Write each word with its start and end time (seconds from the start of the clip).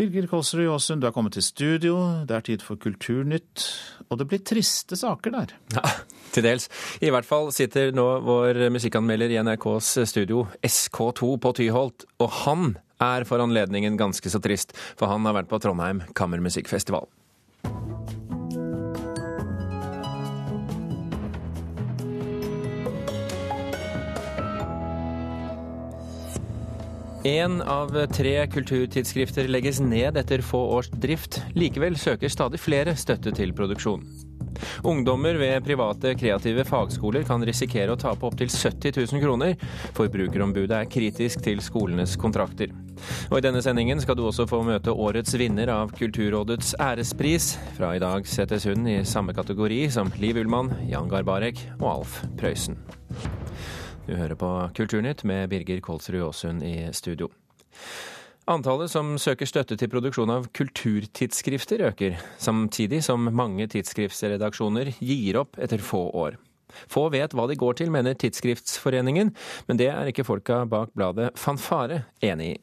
Birger 0.00 0.24
Kåsrud 0.30 0.64
Jåsund, 0.64 1.02
du 1.02 1.06
er 1.10 1.12
kommet 1.12 1.34
til 1.36 1.44
studio. 1.44 1.96
Det 2.24 2.32
er 2.32 2.44
tid 2.46 2.62
for 2.64 2.80
Kulturnytt, 2.80 3.66
og 4.08 4.16
det 4.16 4.26
blir 4.30 4.40
triste 4.48 4.96
saker 4.96 5.34
der. 5.34 5.52
Ja, 5.76 5.90
til 6.32 6.46
dels. 6.46 6.70
I 7.04 7.10
hvert 7.12 7.28
fall 7.28 7.50
sitter 7.52 7.92
nå 7.92 8.06
vår 8.24 8.62
musikkanmelder 8.72 9.34
i 9.34 9.36
NRKs 9.44 9.98
studio, 10.08 10.46
SK2 10.64 11.34
på 11.44 11.52
Tyholt, 11.58 12.08
og 12.16 12.32
han 12.46 12.70
er 12.96 13.28
for 13.28 13.44
anledningen 13.44 14.00
ganske 14.00 14.32
så 14.32 14.40
trist, 14.40 14.72
for 14.96 15.12
han 15.12 15.28
har 15.28 15.36
vært 15.36 15.52
på 15.52 15.60
Trondheim 15.60 16.00
kammermusikkfestival. 16.16 17.04
Én 27.24 27.62
av 27.62 28.06
tre 28.06 28.46
kulturtidsskrifter 28.46 29.48
legges 29.48 29.80
ned 29.80 30.16
etter 30.16 30.40
få 30.40 30.58
års 30.78 30.88
drift. 30.88 31.42
Likevel 31.52 31.98
søker 32.00 32.32
stadig 32.32 32.60
flere 32.64 32.94
støtte 32.96 33.34
til 33.36 33.52
produksjon. 33.52 34.06
Ungdommer 34.88 35.36
ved 35.36 35.60
private 35.64 36.14
kreative 36.16 36.64
fagskoler 36.64 37.26
kan 37.28 37.44
risikere 37.44 37.92
å 37.92 37.98
tape 38.00 38.24
opptil 38.24 38.48
70 38.48 38.96
000 39.12 39.20
kroner. 39.20 39.52
Forbrukerombudet 39.98 40.78
er 40.78 40.88
kritisk 40.88 41.44
til 41.44 41.60
skolenes 41.64 42.16
kontrakter. 42.20 42.72
Og 43.28 43.36
I 43.36 43.44
denne 43.44 43.60
sendingen 43.64 44.00
skal 44.00 44.16
du 44.16 44.24
også 44.24 44.48
få 44.48 44.62
møte 44.64 44.96
årets 44.96 45.36
vinner 45.36 45.72
av 45.76 45.92
Kulturrådets 45.96 46.72
ærespris. 46.80 47.52
Fra 47.76 47.92
i 47.96 48.00
dag 48.00 48.24
settes 48.28 48.64
hun 48.68 48.88
i 48.88 49.02
samme 49.04 49.36
kategori 49.36 49.82
som 49.92 50.08
Liv 50.20 50.40
Ullmann, 50.40 50.72
Jan 50.88 51.12
Garbarek 51.12 51.66
og 51.82 51.88
Alf 51.98 52.22
Prøysen. 52.40 52.80
Du 54.06 54.14
hører 54.16 54.36
på 54.38 54.48
Kulturnytt 54.76 55.24
med 55.28 55.50
Birger 55.52 55.80
Kolsrud 55.84 56.22
Aasund 56.24 56.64
i 56.66 56.88
studio. 56.96 57.28
Antallet 58.50 58.90
som 58.90 59.12
søker 59.20 59.46
støtte 59.46 59.76
til 59.78 59.90
produksjon 59.92 60.32
av 60.32 60.48
kulturtidsskrifter 60.56 61.84
øker, 61.90 62.16
samtidig 62.40 63.02
som 63.06 63.28
mange 63.36 63.68
tidsskriftsredaksjoner 63.70 64.94
gir 64.98 65.38
opp 65.42 65.60
etter 65.60 65.84
få 65.84 66.08
år. 66.16 66.40
Få 66.90 67.08
vet 67.12 67.34
hva 67.34 67.46
de 67.50 67.58
går 67.58 67.78
til, 67.80 67.92
mener 67.92 68.16
Tidsskriftsforeningen, 68.18 69.32
men 69.68 69.78
det 69.78 69.90
er 69.92 70.10
ikke 70.10 70.26
folka 70.26 70.64
bak 70.70 70.94
bladet 70.96 71.30
Fanfare 71.38 72.04
enig 72.22 72.54
i. 72.54 72.58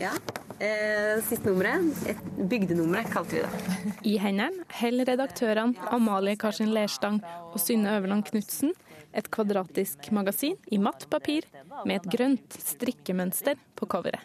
Ja. 0.00 0.12
Eh, 0.60 1.20
siste 1.24 1.48
nummeret, 1.48 2.16
bygdenummeret, 2.36 3.08
kalte 3.12 3.38
vi 3.38 3.42
det. 3.44 3.94
I 4.08 4.14
hendene 4.20 4.64
holder 4.80 5.08
redaktørene 5.14 5.88
Amalie 5.92 6.36
Karsin 6.40 6.72
Lerstang 6.76 7.20
og 7.24 7.60
Synne 7.60 7.96
Øverland 7.96 8.26
Knutsen 8.28 8.74
et 9.12 9.30
kvadratisk 9.30 10.10
magasin 10.14 10.56
i 10.66 10.78
matt 10.78 11.08
papir 11.10 11.46
med 11.84 11.96
et 11.96 12.10
grønt 12.12 12.58
strikkemønster 12.62 13.58
på 13.74 13.88
coveret. 13.90 14.22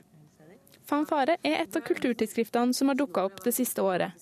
Fanfare 0.85 1.39
er 1.41 1.63
et 1.63 1.75
av 1.75 1.81
kulturtidsskriftene 1.81 2.73
som 2.77 2.91
har 2.91 2.97
dukka 2.99 3.23
opp 3.25 3.41
det 3.43 3.55
siste 3.57 3.81
året. 3.81 4.13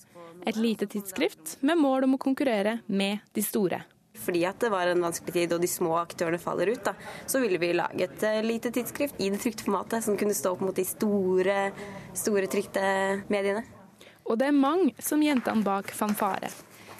Et 0.48 0.56
lite 0.56 0.86
tidsskrift 0.88 1.58
med 1.60 1.76
mål 1.80 2.06
om 2.06 2.16
å 2.16 2.22
konkurrere 2.24 2.78
med 2.86 3.20
de 3.36 3.44
store. 3.44 3.82
Fordi 4.24 4.44
at 4.46 4.60
det 4.62 4.70
var 4.70 4.88
en 4.88 5.02
vanskelig 5.02 5.34
tid 5.34 5.52
og 5.52 5.60
de 5.60 5.68
små 5.68 5.96
aktørene 5.98 6.38
faller 6.40 6.70
ut, 6.70 6.84
da, 6.86 6.94
så 7.26 7.40
ville 7.42 7.58
vi 7.58 7.72
lage 7.74 8.06
et 8.06 8.22
eh, 8.24 8.42
lite 8.46 8.70
tidsskrift 8.72 9.18
i 9.20 9.30
det 9.32 9.40
trykte 9.42 9.66
formatet 9.66 10.06
som 10.06 10.16
kunne 10.16 10.36
stå 10.36 10.54
opp 10.54 10.62
mot 10.64 10.76
de 10.76 10.84
store, 10.86 11.66
store 12.16 12.50
trykte 12.50 12.84
mediene. 13.32 13.64
Og 14.24 14.38
det 14.40 14.48
er 14.48 14.56
mange 14.56 14.94
som 15.02 15.22
jentene 15.22 15.66
bak 15.66 15.90
Fanfare. 15.92 16.52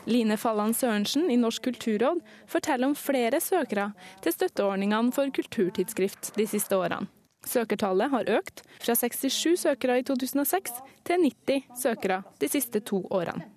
Line 0.07 0.37
Falland 0.37 0.77
Sørensen 0.77 1.31
i 1.31 1.37
Norsk 1.41 1.65
kulturråd 1.65 2.21
forteller 2.51 2.91
om 2.91 2.97
flere 2.99 3.41
søkere 3.41 3.91
til 4.25 4.35
støtteordningene 4.37 5.13
for 5.15 5.33
kulturtidsskrift 5.35 6.35
de 6.37 6.47
siste 6.49 6.77
årene. 6.77 7.09
Søkertallet 7.45 8.13
har 8.13 8.31
økt 8.39 8.63
fra 8.81 8.95
67 8.97 9.61
søkere 9.67 9.99
i 10.01 10.07
2006 10.07 10.79
til 11.05 11.27
90 11.29 11.83
søkere 11.83 12.23
de 12.41 12.49
siste 12.49 12.81
to 12.81 13.03
årene. 13.11 13.51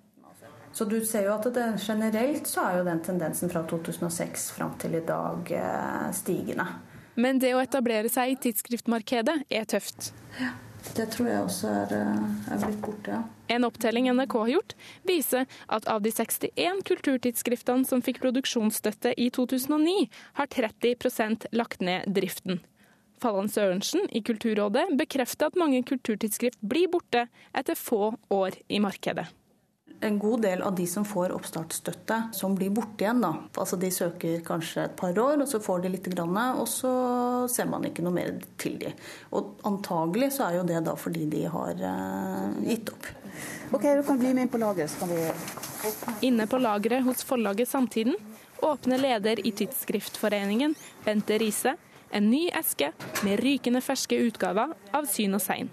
Så 0.72 0.84
du 0.84 1.00
ser 1.04 1.24
jo 1.26 1.32
at 1.34 1.48
det, 1.54 1.64
Generelt 1.80 2.46
så 2.46 2.66
er 2.68 2.78
jo 2.78 2.84
den 2.86 3.00
tendensen 3.02 3.50
fra 3.50 3.64
2006 3.66 4.50
fram 4.54 4.76
til 4.78 4.98
i 4.98 5.02
dag 5.06 5.52
eh, 5.56 6.06
stigende. 6.14 6.68
Men 7.18 7.40
det 7.42 7.54
å 7.56 7.64
etablere 7.64 8.12
seg 8.12 8.34
i 8.34 8.38
tidsskriftmarkedet 8.44 9.40
er 9.50 9.64
tøft. 9.66 10.12
Ja. 10.38 10.52
Det 10.94 11.06
tror 11.12 11.28
jeg 11.28 11.42
også 11.42 11.68
er, 11.70 11.92
eh, 11.96 12.52
er 12.54 12.62
blitt 12.64 12.80
borte, 12.82 13.10
ja. 13.16 13.22
En 13.48 13.64
opptelling 13.64 14.08
NRK 14.12 14.34
har 14.38 14.50
gjort, 14.52 14.74
viser 15.08 15.46
at 15.68 15.86
av 15.88 16.02
de 16.02 16.10
61 16.12 16.82
kulturtidsskriftene 16.84 17.86
som 17.88 18.02
fikk 18.04 18.20
produksjonsstøtte 18.24 19.14
i 19.16 19.30
2009, 19.30 20.08
har 20.34 20.46
30% 20.46 21.46
lagt 21.52 21.80
ned 21.80 22.06
driften. 22.12 22.60
Fallan 23.18 23.48
Sørensen 23.50 24.06
i 24.14 24.22
Kulturrådet 24.22 24.92
bekrefter 24.98 25.50
at 25.50 25.58
mange 25.58 25.82
kulturtidsskrift 25.82 26.60
blir 26.62 26.86
borte 26.92 27.26
etter 27.56 27.74
få 27.74 28.14
år 28.30 28.60
i 28.70 28.78
markedet 28.78 29.26
en 30.00 30.18
god 30.18 30.42
del 30.42 30.62
av 30.62 30.74
de 30.78 30.86
som 30.86 31.04
får 31.04 31.32
oppstartsstøtte, 31.34 32.18
som 32.32 32.54
blir 32.54 32.70
borte 32.74 33.04
igjen. 33.04 33.20
da. 33.22 33.32
Altså 33.58 33.76
De 33.76 33.90
søker 33.90 34.40
kanskje 34.46 34.84
et 34.86 34.96
par 34.96 35.18
år, 35.18 35.42
og 35.42 35.48
så 35.50 35.60
får 35.62 35.82
de 35.84 35.92
litt, 35.94 36.08
grann, 36.12 36.38
og 36.60 36.68
så 36.70 36.92
ser 37.50 37.68
man 37.70 37.86
ikke 37.88 38.04
noe 38.06 38.14
mer 38.14 38.34
til 38.60 38.78
de. 38.80 38.92
Og 39.34 39.58
antagelig 39.68 40.32
så 40.38 40.48
er 40.48 40.60
jo 40.60 40.66
det 40.68 40.82
da 40.86 40.94
fordi 40.98 41.26
de 41.30 41.44
har 41.50 41.82
eh, 41.90 42.60
gitt 42.70 42.92
opp. 42.94 43.10
Ok, 43.74 43.84
du 43.98 44.02
kan 44.06 44.18
bli 44.20 44.32
med 44.32 44.46
inn 44.46 44.52
på 44.52 44.60
lageret, 44.60 44.90
så 44.90 45.04
kan 45.04 45.14
vi 45.14 45.26
Inne 46.26 46.48
på 46.50 46.58
lageret 46.58 47.04
hos 47.06 47.22
forlaget 47.22 47.70
Samtiden 47.70 48.16
åpner 48.64 48.98
leder 48.98 49.46
i 49.46 49.52
Tidsskriftforeningen, 49.54 50.74
Bente 51.04 51.38
Riise, 51.38 51.76
en 52.10 52.30
ny 52.30 52.48
eske 52.50 52.90
med 53.22 53.38
rykende 53.44 53.82
ferske 53.84 54.18
utgaver 54.26 54.74
av 54.90 55.06
Syn 55.06 55.38
og 55.38 55.44
Sein. 55.44 55.70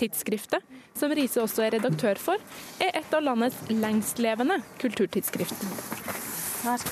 Tidsskriftet, 0.00 0.64
som 0.98 1.12
Riise 1.14 1.42
også 1.42 1.66
er 1.66 1.76
redaktør 1.78 2.18
for, 2.20 2.42
er 2.82 2.94
et 3.00 3.14
av 3.14 3.24
landets 3.24 3.58
lengstlevende 3.70 4.60
kulturtidsskrift. 4.82 5.66
Her. 6.64 6.88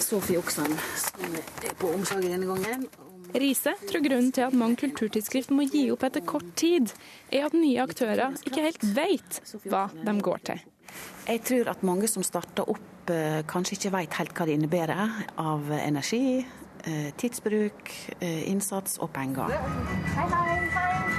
Sofie 0.00 0.40
Oksan, 0.40 0.74
som 0.98 1.38
er 1.38 1.76
på 1.78 1.92
omslaget 1.94 2.34
denne 2.34 2.48
gangen. 2.50 2.88
Riise 3.30 3.76
tror 3.86 4.02
grunnen 4.02 4.32
til 4.34 4.46
at 4.48 4.56
mange 4.58 4.80
kulturtidsskrift 4.80 5.52
må 5.54 5.66
gi 5.70 5.84
opp 5.94 6.02
etter 6.08 6.24
kort 6.26 6.48
tid, 6.58 6.90
er 7.30 7.46
at 7.46 7.54
nye 7.54 7.78
aktører 7.82 8.34
ikke 8.42 8.64
helt 8.64 8.86
vet 8.96 9.40
hva 9.70 9.86
de 9.94 10.16
går 10.24 10.46
til. 10.50 10.64
Jeg 11.28 11.44
tror 11.46 11.70
at 11.70 11.84
mange 11.86 12.10
som 12.10 12.24
starter 12.26 12.66
opp, 12.66 13.10
eh, 13.10 13.42
kanskje 13.46 13.76
ikke 13.76 13.92
vet 13.94 14.18
helt 14.18 14.34
hva 14.34 14.46
det 14.48 14.56
innebærer 14.58 15.22
av 15.38 15.70
energi, 15.78 16.44
eh, 16.84 17.10
tidsbruk, 17.16 17.92
eh, 18.20 18.50
innsats 18.50 18.98
og 18.98 19.12
penger. 19.12 19.46
Hei, 20.16 20.26
hei, 20.26 20.68
hei. 20.74 21.09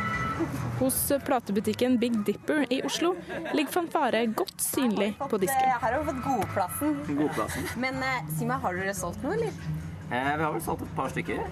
Hos 0.79 0.97
platebutikken 1.25 1.99
Big 2.01 2.17
Dipper 2.25 2.65
i 2.73 2.81
Oslo 2.87 3.13
ligger 3.53 3.71
fanfare 3.71 4.25
godt 4.33 4.61
synlig 4.61 5.13
på 5.19 5.39
disken. 5.41 5.69
Her 5.69 5.79
har 5.85 5.99
vi 5.99 6.11
fått 6.11 6.23
godplassen. 6.25 6.97
godplassen. 7.11 7.69
Men 7.81 8.01
eh, 8.05 8.27
si 8.37 8.49
meg, 8.49 8.61
har 8.63 8.77
dere 8.77 8.95
solgt 8.97 9.23
noe, 9.25 9.37
eller? 9.37 9.53
Eh, 10.11 10.37
vi 10.37 10.43
har 10.43 10.51
vel 10.51 10.63
solgt 10.63 10.81
et 10.83 10.95
par 10.95 11.11
stykker. 11.13 11.43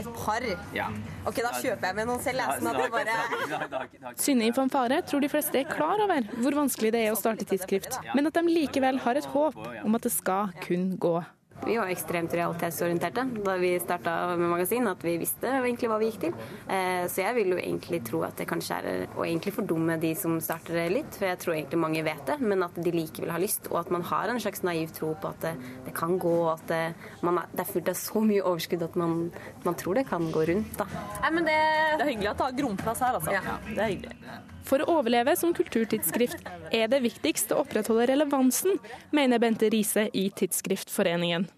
Et 0.00 0.08
par? 0.16 0.46
Ja. 0.74 0.88
Ok, 1.28 1.36
da 1.44 1.52
kjøper 1.54 1.86
jeg 1.86 1.98
med 2.00 2.08
noen 2.08 2.24
selv. 2.24 2.42
Ja, 2.42 2.56
sånn 2.58 2.90
bare... 2.90 4.14
Synne 4.18 4.48
i 4.48 4.54
Fanfare 4.56 5.02
tror 5.06 5.22
de 5.22 5.30
fleste 5.30 5.60
er 5.60 5.68
klar 5.68 6.02
over 6.02 6.26
hvor 6.40 6.56
vanskelig 6.64 6.90
det 6.96 7.04
er 7.06 7.14
å 7.14 7.20
starte 7.20 7.46
tidsskrift, 7.46 8.00
men 8.16 8.26
at 8.26 8.34
de 8.34 8.42
likevel 8.48 8.98
har 9.04 9.20
et 9.20 9.30
håp 9.36 9.60
om 9.84 10.00
at 10.00 10.08
det 10.08 10.14
skal 10.16 10.50
kun 10.64 10.96
gå. 10.98 11.20
Vi 11.66 11.76
var 11.78 11.90
ekstremt 11.92 12.32
realitetsorienterte 12.34 13.22
da 13.44 13.54
vi 13.60 13.70
starta 13.80 14.36
med 14.36 14.50
magasin, 14.50 14.88
at 14.90 15.04
vi 15.04 15.14
visste 15.20 15.46
egentlig 15.46 15.90
hva 15.90 15.98
vi 16.00 16.08
gikk 16.10 16.20
til. 16.24 16.34
Eh, 16.66 17.04
så 17.10 17.22
jeg 17.22 17.36
vil 17.38 17.52
jo 17.54 17.58
egentlig 17.60 18.00
tro 18.08 18.22
at 18.26 18.38
det 18.40 18.48
kanskje 18.50 18.78
er 18.80 19.04
å 19.14 19.22
egentlig 19.22 19.54
fordumme 19.54 19.98
de 20.02 20.12
som 20.18 20.38
starter 20.42 20.80
det 20.80 20.86
litt, 20.96 21.18
for 21.18 21.28
jeg 21.28 21.40
tror 21.44 21.56
egentlig 21.56 21.82
mange 21.84 22.04
vet 22.06 22.24
det, 22.26 22.38
men 22.42 22.66
at 22.66 22.78
de 22.82 22.94
likevel 22.94 23.30
har 23.34 23.42
lyst, 23.42 23.70
og 23.70 23.82
at 23.84 23.92
man 23.94 24.06
har 24.10 24.32
en 24.32 24.42
slags 24.42 24.64
naiv 24.66 24.94
tro 24.96 25.12
på 25.14 25.30
at 25.30 25.46
det, 25.46 25.54
det 25.86 25.94
kan 25.96 26.18
gå, 26.18 26.34
og 26.48 26.54
at 26.56 26.66
det, 26.72 26.82
man, 27.22 27.42
det 27.52 27.64
er 27.64 27.72
fullt 27.72 27.92
av 27.92 28.00
så 28.00 28.24
mye 28.26 28.42
overskudd 28.42 28.86
at 28.88 28.98
man, 28.98 29.18
man, 29.62 29.78
tror 29.78 30.00
det 30.00 30.08
kan 30.10 30.32
gå 30.34 30.46
rundt, 30.50 30.74
da. 30.80 30.88
Nei, 31.22 31.36
men 31.38 31.46
det, 31.46 31.60
det 31.60 32.06
er 32.06 32.10
hyggelig 32.14 32.32
at 32.34 32.42
det 32.42 32.48
har 32.48 32.90
oss 32.96 33.06
her, 33.06 33.20
altså. 33.20 33.38
Ja. 33.38 33.60
det 33.70 33.78
er 33.78 33.94
hyggelig. 33.94 34.50
For 34.68 34.82
å 34.82 34.98
overleve 34.98 35.34
som 35.36 35.54
kulturtidsskrift 35.56 36.46
er 36.70 36.92
det 36.92 37.02
viktigst 37.04 37.52
å 37.52 37.62
opprettholde 37.64 38.10
relevansen, 38.12 38.78
mener 39.10 39.42
Bente 39.42 39.70
Riise 39.72 40.08
i 40.12 40.28
Tidsskriftforeningen 40.30 41.48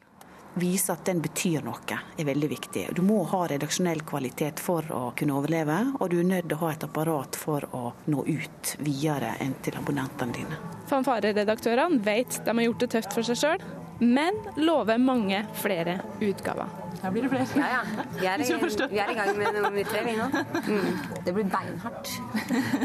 vise 0.55 0.93
at 0.93 1.05
den 1.06 1.21
betyr 1.23 1.65
noe, 1.67 1.99
er 2.19 2.27
veldig 2.29 2.49
viktig. 2.51 2.85
Du 2.95 3.03
må 3.03 3.23
ha 3.31 3.45
redaksjonell 3.51 4.05
kvalitet 4.06 4.62
for 4.62 4.87
å 4.95 5.03
kunne 5.19 5.37
overleve, 5.39 5.81
og 5.99 6.11
du 6.12 6.21
er 6.21 6.29
nødt 6.29 6.49
til 6.49 6.59
å 6.59 6.62
ha 6.65 6.73
et 6.75 6.87
apparat 6.87 7.39
for 7.39 7.67
å 7.75 7.85
nå 8.11 8.27
ut 8.29 8.75
videre 8.85 9.35
enn 9.43 9.56
til 9.65 9.79
abonnentene 9.81 10.37
dine. 10.37 10.61
Fanfareredaktørene 10.91 12.03
vet 12.05 12.41
de 12.45 12.55
har 12.55 12.69
gjort 12.69 12.85
det 12.85 12.93
tøft 12.95 13.17
for 13.17 13.27
seg 13.27 13.41
sjøl, 13.41 13.67
men 13.99 14.38
lover 14.56 14.99
mange 14.99 15.44
flere 15.61 15.99
utgaver. 16.20 16.73
Her 17.02 17.12
blir 17.12 17.26
det 17.26 17.31
flere. 17.31 17.67
Ja, 17.69 17.82
ja. 17.82 18.06
Vi 18.20 18.26
er, 18.26 18.41
i, 18.41 18.88
vi 18.91 18.99
er 18.99 19.12
i 19.12 19.17
gang 19.19 19.37
med 19.38 19.58
nummer 19.61 19.91
tre, 19.91 20.05
vi 20.06 20.17
nå. 20.17 20.29
Mm. 20.64 20.99
Det 21.26 21.35
blir 21.37 21.50
beinhardt. 21.52 22.14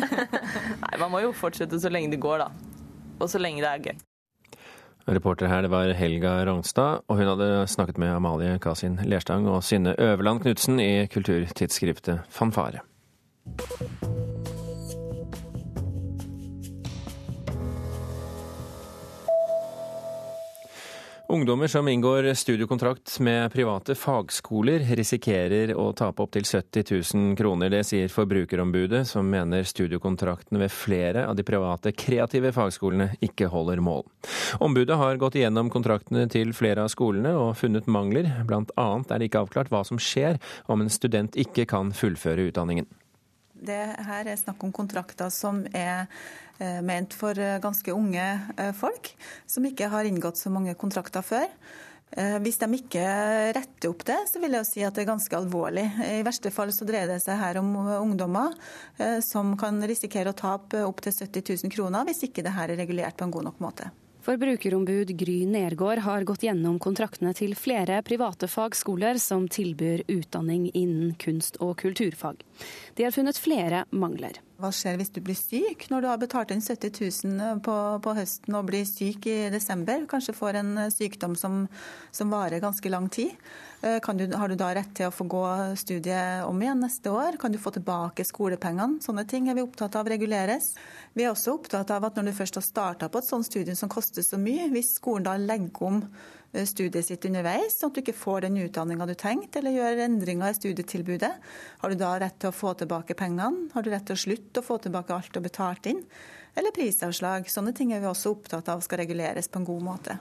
Nei, 0.84 0.94
man 1.00 1.12
må 1.14 1.24
jo 1.24 1.32
fortsette 1.36 1.80
så 1.80 1.92
lenge 1.94 2.12
det 2.12 2.20
går, 2.22 2.44
da. 2.44 2.50
Og 3.20 3.30
så 3.32 3.42
lenge 3.42 3.64
det 3.64 3.72
er 3.72 3.90
gøy. 3.90 4.06
Reporter 5.10 5.50
her 5.50 5.64
det 5.66 5.72
var 5.74 5.90
Helga 5.98 6.36
Rognstad, 6.46 7.06
og 7.08 7.18
hun 7.18 7.32
hadde 7.32 7.50
snakket 7.72 7.98
med 7.98 8.14
Amalie 8.14 8.60
Kasin 8.62 9.00
Lerstang 9.10 9.48
og 9.50 9.64
Synne 9.66 9.96
Øverland 9.98 10.44
Knutsen 10.44 10.80
i 10.84 11.08
kulturtidsskriftet 11.10 12.28
Fanfare. 12.30 12.84
Ungdommer 21.32 21.68
som 21.68 21.88
inngår 21.88 22.34
studiekontrakt 22.34 23.20
med 23.20 23.52
private 23.54 23.94
fagskoler, 23.96 24.80
risikerer 24.80 25.76
å 25.78 25.92
tape 25.94 26.24
opptil 26.26 26.42
70 26.42 26.88
000 27.14 27.36
kroner. 27.38 27.70
Det 27.70 27.84
sier 27.86 28.10
Forbrukerombudet, 28.10 29.04
som 29.06 29.30
mener 29.30 29.62
studiekontraktene 29.62 30.64
ved 30.64 30.74
flere 30.74 31.28
av 31.30 31.36
de 31.38 31.46
private 31.46 31.94
kreative 31.94 32.50
fagskolene 32.56 33.12
ikke 33.22 33.52
holder 33.54 33.78
mål. 33.78 34.08
Ombudet 34.58 34.98
har 34.98 35.22
gått 35.22 35.38
igjennom 35.38 35.70
kontraktene 35.70 36.26
til 36.34 36.50
flere 36.58 36.88
av 36.88 36.90
skolene 36.90 37.36
og 37.38 37.52
funnet 37.62 37.86
mangler. 37.86 38.32
Blant 38.50 38.74
annet 38.74 39.14
er 39.14 39.22
det 39.22 39.30
ikke 39.30 39.44
avklart 39.46 39.70
hva 39.70 39.84
som 39.86 40.02
skjer 40.02 40.42
om 40.66 40.82
en 40.82 40.90
student 40.90 41.38
ikke 41.38 41.70
kan 41.70 41.94
fullføre 41.94 42.50
utdanningen. 42.50 42.90
Det 43.60 43.80
her 44.08 44.30
er 44.30 44.40
snakk 44.40 44.64
om 44.64 44.72
kontrakter 44.76 45.32
som 45.34 45.62
er 45.76 46.08
eh, 46.60 46.80
ment 46.86 47.16
for 47.18 47.38
eh, 47.38 47.60
ganske 47.64 47.94
unge 47.94 48.26
eh, 48.56 48.72
folk, 48.78 49.12
som 49.50 49.68
ikke 49.68 49.92
har 49.92 50.08
inngått 50.08 50.40
så 50.40 50.52
mange 50.54 50.76
kontrakter 50.80 51.26
før. 51.26 51.48
Hvis 52.10 52.58
de 52.58 52.66
ikke 52.74 53.04
retter 53.54 53.92
opp 53.92 54.00
det, 54.08 54.16
så 54.32 54.40
vil 54.42 54.56
jeg 54.58 54.66
si 54.66 54.82
at 54.82 54.96
det 54.98 55.04
er 55.04 55.12
ganske 55.12 55.36
alvorlig. 55.38 55.84
I 56.02 56.24
verste 56.26 56.50
fall 56.50 56.72
så 56.74 56.88
dreier 56.90 57.06
det 57.06 57.20
seg 57.22 57.38
her 57.38 57.60
om 57.62 57.70
ungdommer 57.78 58.58
som 59.22 59.54
kan 59.62 59.78
risikere 59.86 60.34
å 60.34 60.40
tape 60.42 60.82
opptil 60.90 61.14
70 61.14 61.54
000 61.70 61.76
kroner 61.78 62.10
hvis 62.10 62.26
ikke 62.26 62.42
det 62.42 62.58
her 62.58 62.74
er 62.74 62.82
regulert 62.82 63.14
på 63.14 63.30
en 63.30 63.36
god 63.38 63.52
nok 63.52 63.62
måte. 63.62 63.92
Forbrukerombud 64.30 65.08
Gry 65.18 65.46
Nergård 65.46 65.98
har 65.98 66.22
gått 66.22 66.44
gjennom 66.46 66.76
kontraktene 66.78 67.32
til 67.34 67.56
flere 67.58 67.96
private 68.06 68.46
fagskoler 68.46 69.18
som 69.18 69.48
tilbyr 69.50 70.04
utdanning 70.06 70.68
innen 70.78 71.16
kunst- 71.18 71.58
og 71.58 71.80
kulturfag. 71.82 72.44
De 72.94 73.08
har 73.08 73.16
funnet 73.16 73.42
flere 73.42 73.88
mangler. 73.90 74.38
Hva 74.60 74.74
skjer 74.76 74.98
hvis 75.00 75.14
du 75.16 75.22
blir 75.24 75.38
syk 75.40 75.86
når 75.88 76.04
du 76.04 76.08
har 76.10 76.20
betalt 76.20 76.50
inn 76.52 76.60
70 76.60 76.92
000 77.24 77.62
på, 77.64 77.76
på 78.04 78.16
høsten 78.18 78.58
og 78.60 78.68
blir 78.68 78.84
syk 78.84 79.30
i 79.32 79.38
desember? 79.54 80.04
Kanskje 80.12 80.36
får 80.36 80.60
en 80.60 80.74
sykdom 80.92 81.38
som, 81.40 81.62
som 82.12 82.34
varer 82.34 82.60
ganske 82.60 82.92
lang 82.92 83.08
tid. 83.08 83.32
Eh, 83.80 84.04
du, 84.20 84.26
har 84.36 84.52
du 84.52 84.58
da 84.60 84.74
rett 84.76 84.92
til 84.98 85.08
å 85.08 85.14
få 85.16 85.30
gå 85.32 85.44
studiet 85.80 86.44
om 86.44 86.60
igjen 86.60 86.84
neste 86.84 87.14
år? 87.14 87.40
Kan 87.40 87.56
du 87.56 87.60
få 87.62 87.72
tilbake 87.78 88.28
skolepengene? 88.28 89.00
Sånne 89.06 89.24
ting 89.32 89.48
er 89.48 89.56
vi 89.56 89.64
opptatt 89.64 89.96
av 89.96 90.12
reguleres. 90.12 90.74
Vi 91.16 91.24
er 91.24 91.32
også 91.32 91.56
opptatt 91.56 91.96
av 91.96 92.10
at 92.10 92.20
når 92.20 92.28
du 92.28 92.36
først 92.42 92.60
har 92.60 92.68
starta 92.68 93.08
på 93.08 93.24
et 93.24 93.30
sånt 93.32 93.48
studium 93.48 93.80
som 93.80 93.92
koster 93.92 94.28
så 94.28 94.42
mye, 94.42 94.68
hvis 94.76 94.98
skolen 95.00 95.30
da 95.30 95.40
legger 95.40 95.88
om 95.88 96.04
Eh, 96.04 96.39
studiet 96.66 97.06
sitt 97.06 97.26
underveis, 97.30 97.76
sånn 97.78 97.92
at 97.92 97.98
du 98.00 98.02
ikke 98.02 98.18
får 98.18 98.48
den 98.48 98.58
utdanninga 98.64 99.06
du 99.10 99.14
trengte, 99.20 99.60
eller 99.60 99.76
gjør 99.76 100.04
endringer 100.08 100.50
i 100.50 100.58
studietilbudet. 100.58 101.32
Har 101.84 101.94
du 101.94 102.00
da 102.00 102.16
rett 102.24 102.40
til 102.42 102.50
å 102.50 102.56
få 102.56 102.74
tilbake 102.80 103.18
pengene? 103.18 103.70
Har 103.76 103.86
du 103.86 103.92
rett 103.94 104.08
til 104.10 104.18
å 104.18 104.24
slutte 104.24 104.64
å 104.64 104.66
få 104.66 104.80
tilbake 104.82 105.14
alt 105.14 105.30
du 105.34 105.40
har 105.40 105.46
betalt 105.46 105.92
inn? 105.92 106.02
Eller 106.58 106.74
prisavslag. 106.76 107.48
Sånne 107.52 107.76
ting 107.78 107.94
er 107.94 108.02
vi 108.02 108.10
også 108.10 108.34
opptatt 108.34 108.74
av 108.74 108.82
skal 108.86 109.04
reguleres 109.04 109.52
på 109.52 109.62
en 109.62 109.70
god 109.70 109.86
måte. 109.92 110.20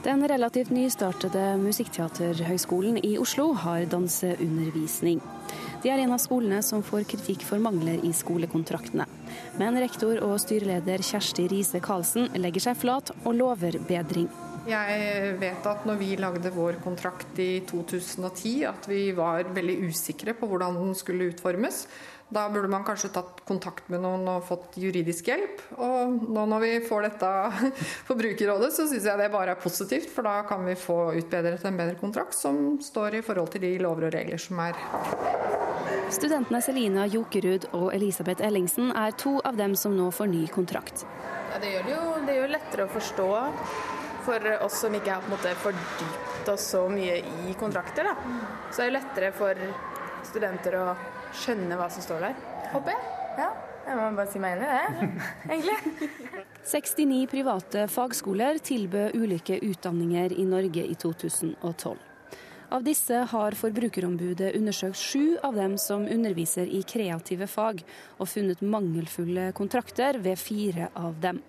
Den 0.00 0.28
relativt 0.28 0.70
nystartede 0.72 1.58
Musikkteaterhøgskolen 1.60 2.96
i 3.04 3.18
Oslo 3.20 3.50
har 3.52 3.84
danseundervisning. 3.84 5.20
De 5.82 5.90
er 5.92 6.00
en 6.00 6.14
av 6.16 6.22
skolene 6.22 6.62
som 6.64 6.80
får 6.84 7.04
kritikk 7.10 7.44
for 7.44 7.60
mangler 7.60 8.00
i 8.08 8.12
skolekontraktene. 8.16 9.04
Men 9.60 9.76
rektor 9.76 10.22
og 10.24 10.38
styreleder 10.40 11.04
Kjersti 11.04 11.44
Riise 11.52 11.82
Karlsen 11.84 12.30
legger 12.40 12.70
seg 12.70 12.80
flat 12.80 13.12
og 13.26 13.36
lover 13.42 13.76
bedring. 13.90 14.30
Jeg 14.68 15.34
vet 15.40 15.66
at 15.70 15.84
når 15.88 15.98
vi 16.00 16.14
lagde 16.20 16.52
vår 16.52 16.80
kontrakt 16.84 17.38
i 17.40 17.62
2010, 17.68 18.54
at 18.68 18.88
vi 18.90 19.10
var 19.16 19.48
veldig 19.56 19.76
usikre 19.88 20.34
på 20.36 20.48
hvordan 20.50 20.76
den 20.76 20.96
skulle 20.98 21.30
utformes. 21.32 21.86
Da 22.30 22.44
burde 22.52 22.68
man 22.70 22.84
kanskje 22.86 23.08
tatt 23.10 23.40
kontakt 23.48 23.88
med 23.90 24.04
noen 24.04 24.28
og 24.30 24.44
fått 24.46 24.76
juridisk 24.78 25.32
hjelp. 25.32 25.62
Og 25.82 26.28
nå 26.30 26.44
når 26.52 26.62
vi 26.62 26.72
får 26.86 27.08
dette 27.08 27.30
Forbrukerrådet, 28.08 28.68
så 28.76 28.86
syns 28.86 29.08
jeg 29.08 29.18
det 29.18 29.30
bare 29.32 29.56
er 29.56 29.62
positivt. 29.62 30.12
For 30.14 30.28
da 30.28 30.36
kan 30.46 30.62
vi 30.68 30.76
få 30.78 30.98
utbedret 31.18 31.64
en 31.66 31.80
bedre 31.80 31.98
kontrakt 31.98 32.36
som 32.36 32.76
står 32.84 33.18
i 33.18 33.24
forhold 33.26 33.50
til 33.56 33.64
de 33.64 33.72
lover 33.82 34.10
og 34.10 34.14
regler 34.14 34.38
som 34.38 34.60
er. 34.62 34.78
Studentene 36.14 36.60
Selina 36.62 37.06
Jokerud 37.10 37.70
og 37.72 37.88
Elisabeth 37.94 38.44
Ellingsen 38.46 38.92
er 38.92 39.16
to 39.18 39.38
av 39.46 39.58
dem 39.58 39.74
som 39.78 39.96
nå 39.96 40.10
får 40.14 40.30
ny 40.30 40.44
kontrakt. 40.52 41.06
Ja, 41.50 41.58
det 41.62 41.72
gjør 41.72 41.88
det 41.88 41.96
jo 41.96 42.06
det 42.26 42.36
gjør 42.36 42.54
lettere 42.54 42.86
å 42.86 42.92
forstå 42.94 43.26
for 44.24 44.50
oss 44.64 44.80
som 44.82 44.94
ikke 44.96 45.14
har 45.14 45.24
på 45.24 45.30
en 45.30 45.36
måte 45.36 45.54
fordypt 45.62 46.50
oss 46.52 46.68
så 46.74 46.84
mye 46.90 47.18
i 47.48 47.54
kontrakter. 47.60 48.10
Da. 48.10 48.36
Så 48.72 48.84
er 48.84 48.90
det 48.90 48.98
lettere 48.98 49.32
for 49.36 49.64
studenter 50.28 50.76
å 50.80 50.84
skjønne 51.36 51.78
hva 51.78 51.88
som 51.92 52.04
står 52.04 52.28
der, 52.28 52.38
håper 52.74 52.96
jeg. 52.96 53.18
Ja. 53.40 53.50
Jeg 53.90 53.96
må 53.96 54.10
bare 54.14 54.30
si 54.30 54.38
meg 54.38 54.60
enig 54.60 54.66
i 54.68 54.74
det, 54.76 55.08
egentlig. 55.56 56.10
69 56.70 57.24
private 57.32 57.86
fagskoler 57.90 58.60
tilbød 58.62 59.16
ulike 59.16 59.56
utdanninger 59.66 60.36
i 60.36 60.44
Norge 60.46 60.84
i 60.84 60.94
2012. 61.00 61.96
Av 62.70 62.84
disse 62.86 63.24
har 63.32 63.56
Forbrukerombudet 63.58 64.52
undersøkt 64.54 64.98
sju 65.00 65.38
av 65.42 65.56
dem 65.58 65.74
som 65.80 66.04
underviser 66.06 66.70
i 66.70 66.84
kreative 66.86 67.48
fag, 67.50 67.80
og 68.20 68.30
funnet 68.30 68.62
mangelfulle 68.62 69.48
kontrakter 69.58 70.20
ved 70.22 70.38
fire 70.38 70.86
av 70.94 71.18
dem. 71.24 71.40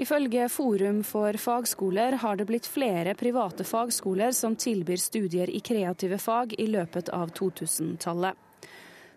Ifølge 0.00 0.46
Forum 0.48 1.02
for 1.04 1.36
fagskoler 1.36 2.14
har 2.22 2.38
det 2.40 2.46
blitt 2.48 2.64
flere 2.64 3.12
private 3.20 3.66
fagskoler 3.68 4.32
som 4.32 4.54
tilbyr 4.56 4.96
studier 4.96 5.50
i 5.52 5.60
kreative 5.60 6.16
fag 6.16 6.54
i 6.56 6.70
løpet 6.72 7.10
av 7.12 7.34
2000-tallet. 7.36 8.38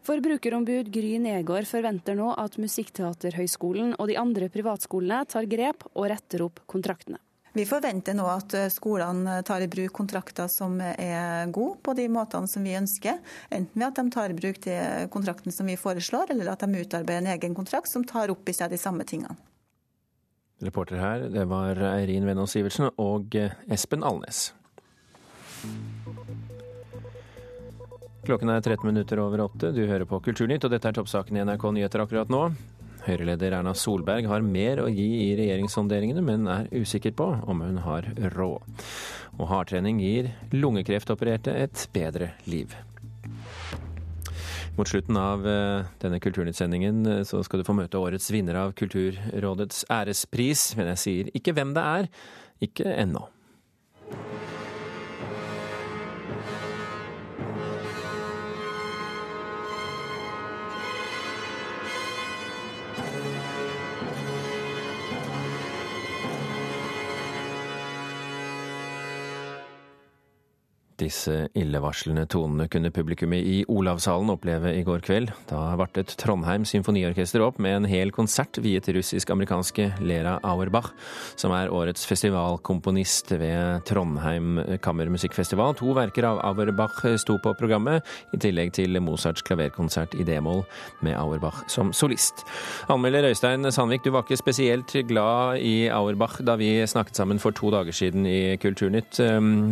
Forbrukerombud 0.04 0.90
Gry 0.92 1.14
Negård 1.24 1.70
forventer 1.70 2.18
nå 2.20 2.34
at 2.36 2.58
Musikkteaterhøgskolen 2.60 3.94
og 3.96 4.10
de 4.12 4.18
andre 4.20 4.50
privatskolene 4.52 5.22
tar 5.32 5.48
grep 5.48 5.86
og 5.94 6.10
retter 6.12 6.44
opp 6.44 6.60
kontraktene. 6.68 7.22
Vi 7.56 7.64
forventer 7.70 8.20
nå 8.20 8.28
at 8.28 8.58
skolene 8.74 9.38
tar 9.48 9.64
i 9.64 9.72
bruk 9.72 9.96
kontrakter 9.96 10.52
som 10.52 10.76
er 10.84 11.48
gode 11.56 11.80
på 11.86 11.96
de 11.96 12.10
måtene 12.12 12.52
som 12.52 12.68
vi 12.68 12.76
ønsker. 12.76 13.24
Enten 13.48 13.80
ved 13.80 13.88
at 13.88 14.04
de 14.04 14.18
tar 14.18 14.36
i 14.36 14.38
bruk 14.42 14.60
de 14.68 14.76
kontraktene 15.16 15.56
som 15.56 15.72
vi 15.72 15.80
foreslår, 15.80 16.36
eller 16.36 16.52
at 16.52 16.68
de 16.68 16.84
utarbeider 16.84 17.24
en 17.24 17.34
egen 17.38 17.56
kontrakt 17.56 17.88
som 17.88 18.04
tar 18.04 18.36
opp 18.36 18.52
i 18.52 18.60
seg 18.60 18.76
de 18.76 18.84
samme 18.84 19.08
tingene. 19.08 19.40
Reporter 20.64 21.00
her, 21.02 21.28
det 21.34 21.46
var 21.52 21.80
Eirin 21.94 22.28
Venås 22.28 22.56
Sivertsen 22.56 22.90
og 23.02 23.36
Espen 23.72 24.06
Alnes. 24.08 24.52
Klokken 28.24 28.54
er 28.54 28.62
13 28.64 28.88
minutter 28.88 29.20
over 29.20 29.42
åtte. 29.50 29.74
Du 29.76 29.82
hører 29.84 30.08
på 30.08 30.22
Kulturnytt, 30.24 30.64
og 30.64 30.72
dette 30.72 30.88
er 30.88 30.96
toppsaken 30.96 31.36
i 31.36 31.44
NRK 31.44 31.66
Nyheter 31.76 32.06
akkurat 32.06 32.32
nå. 32.32 32.46
Høyre-leder 33.04 33.58
Erna 33.58 33.74
Solberg 33.76 34.30
har 34.32 34.46
mer 34.48 34.80
å 34.80 34.88
gi 34.88 35.10
i 35.26 35.34
regjeringssonderingene, 35.36 36.24
men 36.24 36.48
er 36.48 36.70
usikker 36.72 37.12
på 37.20 37.28
om 37.52 37.66
hun 37.66 37.82
har 37.84 38.08
råd. 38.38 38.86
Og 39.42 39.50
hardtrening 39.52 40.00
gir 40.00 40.32
lungekreftopererte 40.56 41.52
et 41.66 41.88
bedre 41.92 42.32
liv. 42.48 42.72
Mot 44.74 44.90
slutten 44.90 45.18
av 45.22 45.44
eh, 45.46 45.86
denne 46.02 46.18
Kulturnytt-sendingen 46.18 47.06
eh, 47.06 47.20
så 47.30 47.44
skal 47.46 47.62
du 47.62 47.68
få 47.68 47.76
møte 47.78 48.00
årets 48.02 48.32
vinner 48.34 48.58
av 48.58 48.72
Kulturrådets 48.80 49.84
ærespris, 49.94 50.72
men 50.80 50.90
jeg 50.94 51.02
sier 51.04 51.30
ikke 51.38 51.54
hvem 51.54 51.76
det 51.76 51.84
er. 51.86 52.10
Ikke 52.66 52.88
ennå. 52.90 53.28
Disse 71.14 71.44
illevarslende 71.54 72.24
tonene 72.26 72.66
kunne 72.74 72.90
publikummet 72.90 73.46
i 73.46 73.60
Olavshallen 73.70 74.32
oppleve 74.34 74.72
i 74.74 74.82
går 74.86 75.04
kveld. 75.06 75.30
Da 75.46 75.76
vartet 75.78 76.16
Trondheim 76.18 76.64
Symfoniorkester 76.66 77.44
opp 77.46 77.60
med 77.62 77.76
en 77.76 77.86
hel 77.86 78.10
konsert 78.16 78.58
viet 78.64 78.90
russisk-amerikanske 78.90 79.92
Lera 80.02 80.40
Auerbach, 80.42 80.90
som 81.38 81.54
er 81.54 81.70
årets 81.70 82.08
festivalkomponist 82.10 83.30
ved 83.38 83.84
Trondheim 83.86 84.58
kammermusikkfestival. 84.82 85.76
To 85.78 85.94
verker 85.94 86.26
av 86.32 86.42
Auerbach 86.48 87.04
sto 87.22 87.38
på 87.44 87.54
programmet, 87.60 88.02
i 88.34 88.42
tillegg 88.42 88.74
til 88.80 88.98
Mozarts 88.98 89.46
klaverkonsert 89.46 90.18
i 90.18 90.26
d-moll 90.26 90.64
med 91.06 91.14
Auerbach 91.20 91.62
som 91.70 91.94
solist. 91.94 92.42
Anmelder 92.90 93.30
Øystein 93.30 93.70
Sandvik, 93.70 94.02
du 94.02 94.10
var 94.16 94.26
ikke 94.26 94.42
spesielt 94.42 94.98
glad 95.12 95.62
i 95.62 95.92
Auerbach 95.94 96.42
da 96.42 96.58
vi 96.58 96.74
snakket 96.90 97.22
sammen 97.22 97.44
for 97.44 97.54
to 97.54 97.70
dager 97.76 97.94
siden 97.94 98.26
i 98.26 98.58
Kulturnytt. 98.58 99.22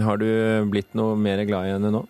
Har 0.06 0.22
du 0.22 0.30
blitt 0.70 0.94
noe 0.94 1.18
mer 1.18 1.31
glad 1.48 1.68
i 1.70 1.76
henne 1.76 1.94
nå? 1.94 2.06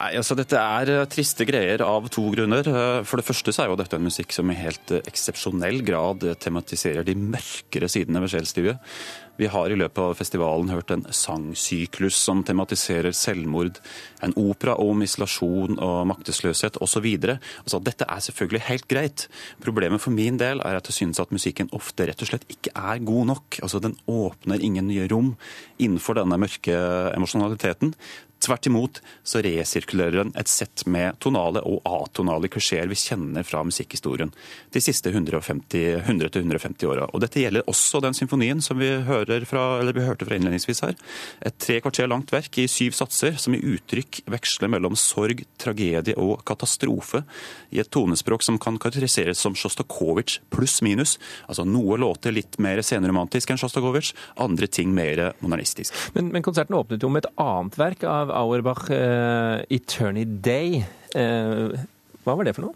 Nei, 0.00 0.14
altså 0.16 0.36
Dette 0.38 0.56
er 0.56 0.90
eh, 0.92 1.06
triste 1.10 1.44
greier 1.48 1.82
av 1.84 2.06
to 2.12 2.22
grunner. 2.32 2.64
Eh, 2.64 3.00
for 3.08 3.20
det 3.20 3.26
første 3.26 3.52
så 3.52 3.64
er 3.64 3.72
jo 3.72 3.78
dette 3.80 3.98
en 3.98 4.06
musikk 4.06 4.32
som 4.32 4.50
i 4.52 4.58
helt 4.58 4.92
eh, 4.94 5.02
eksepsjonell 5.10 5.82
grad 5.86 6.24
tematiserer 6.40 7.06
de 7.06 7.16
mørkere 7.18 7.90
sidene 7.90 8.22
ved 8.22 8.32
sjelslivet. 8.32 8.92
Vi 9.40 9.48
har 9.48 9.72
i 9.72 9.76
løpet 9.78 9.98
av 10.02 10.18
festivalen 10.18 10.68
hørt 10.68 10.90
en 10.92 11.06
sangsyklus 11.16 12.18
som 12.20 12.42
tematiserer 12.44 13.14
selvmord, 13.16 13.78
en 14.20 14.34
opera 14.36 14.74
om 14.82 15.00
isolasjon 15.00 15.78
og 15.80 16.10
maktesløshet 16.10 16.76
osv. 16.84 17.06
Altså, 17.24 17.80
dette 17.86 18.04
er 18.04 18.20
selvfølgelig 18.26 18.66
helt 18.66 18.88
greit. 18.90 19.26
Problemet 19.64 20.04
for 20.04 20.12
min 20.12 20.36
del 20.40 20.60
er 20.60 20.76
at 20.76 20.90
jeg 20.90 20.98
synes 20.98 21.22
at 21.24 21.32
musikken 21.32 21.72
ofte 21.76 22.10
rett 22.10 22.20
og 22.20 22.28
slett 22.28 22.44
ikke 22.52 22.74
er 22.76 23.00
god 23.00 23.30
nok. 23.32 23.62
Altså, 23.64 23.80
Den 23.80 23.96
åpner 24.04 24.60
ingen 24.60 24.90
nye 24.92 25.08
rom 25.08 25.32
innenfor 25.80 26.20
denne 26.20 26.36
mørke 26.36 26.76
emosjonaliteten. 27.16 27.94
Tvert 28.40 28.66
imot 28.66 29.02
så 29.22 29.42
resirkulerer 29.44 30.22
den 30.22 30.30
et 30.38 30.48
sett 30.48 30.86
med 30.88 31.18
tonale 31.20 31.60
og 31.68 31.82
atonale 31.84 32.48
klisjeer 32.48 32.88
vi 32.88 32.96
kjenner 32.96 33.44
fra 33.44 33.60
musikkhistorien 33.68 34.30
de 34.72 34.80
siste 34.80 35.12
100-150 35.12 36.86
åra. 36.88 37.04
Og 37.12 37.20
dette 37.20 37.42
gjelder 37.42 37.68
også 37.68 38.00
den 38.00 38.16
symfonien 38.16 38.62
som 38.64 38.80
vi, 38.80 38.88
fra, 39.04 39.64
vi, 39.84 40.06
hørte 40.06 40.24
fra 40.24 40.38
innledningsvis 40.38 40.80
her. 40.86 40.96
Et 41.44 41.58
tre 41.60 41.80
kvarter 41.84 42.08
langt 42.08 42.32
verk 42.32 42.56
i 42.62 42.64
syv 42.70 42.96
satser 42.96 43.36
som 43.40 43.56
i 43.56 43.60
uttrykk 43.60 44.22
veksler 44.32 44.72
mellom 44.72 44.96
sorg, 44.96 45.44
tragedie 45.60 46.16
og 46.16 46.40
katastrofe 46.48 47.22
i 47.76 47.82
et 47.82 47.92
tonespråk 47.92 48.46
som 48.46 48.56
kan 48.62 48.80
karakteriseres 48.80 49.40
som 49.44 49.56
Sjostakovitsj 49.58 50.40
pluss 50.54 50.78
minus. 50.86 51.18
Altså 51.44 51.68
noe 51.68 52.00
låter 52.00 52.32
litt 52.32 52.56
mer 52.62 52.80
senromantisk 52.86 53.52
enn 53.52 53.60
Sjostakovitsj, 53.60 54.14
andre 54.40 54.70
ting 54.70 54.96
mer 54.96 55.26
modernistisk. 55.44 55.92
Men, 56.16 56.32
men 56.32 56.46
konserten 56.46 56.78
åpnet 56.78 57.04
jo 57.04 57.12
med 57.12 57.26
et 57.26 57.32
annet 57.44 57.76
verk 57.80 58.08
av 58.08 58.29
Auerbach, 58.32 58.90
uh, 58.90 59.62
'Eternity 59.70 60.24
Day'. 60.24 60.84
Uh, 61.14 61.74
hva 62.24 62.36
var 62.36 62.44
det 62.46 62.54
for 62.56 62.68
noe? 62.68 62.74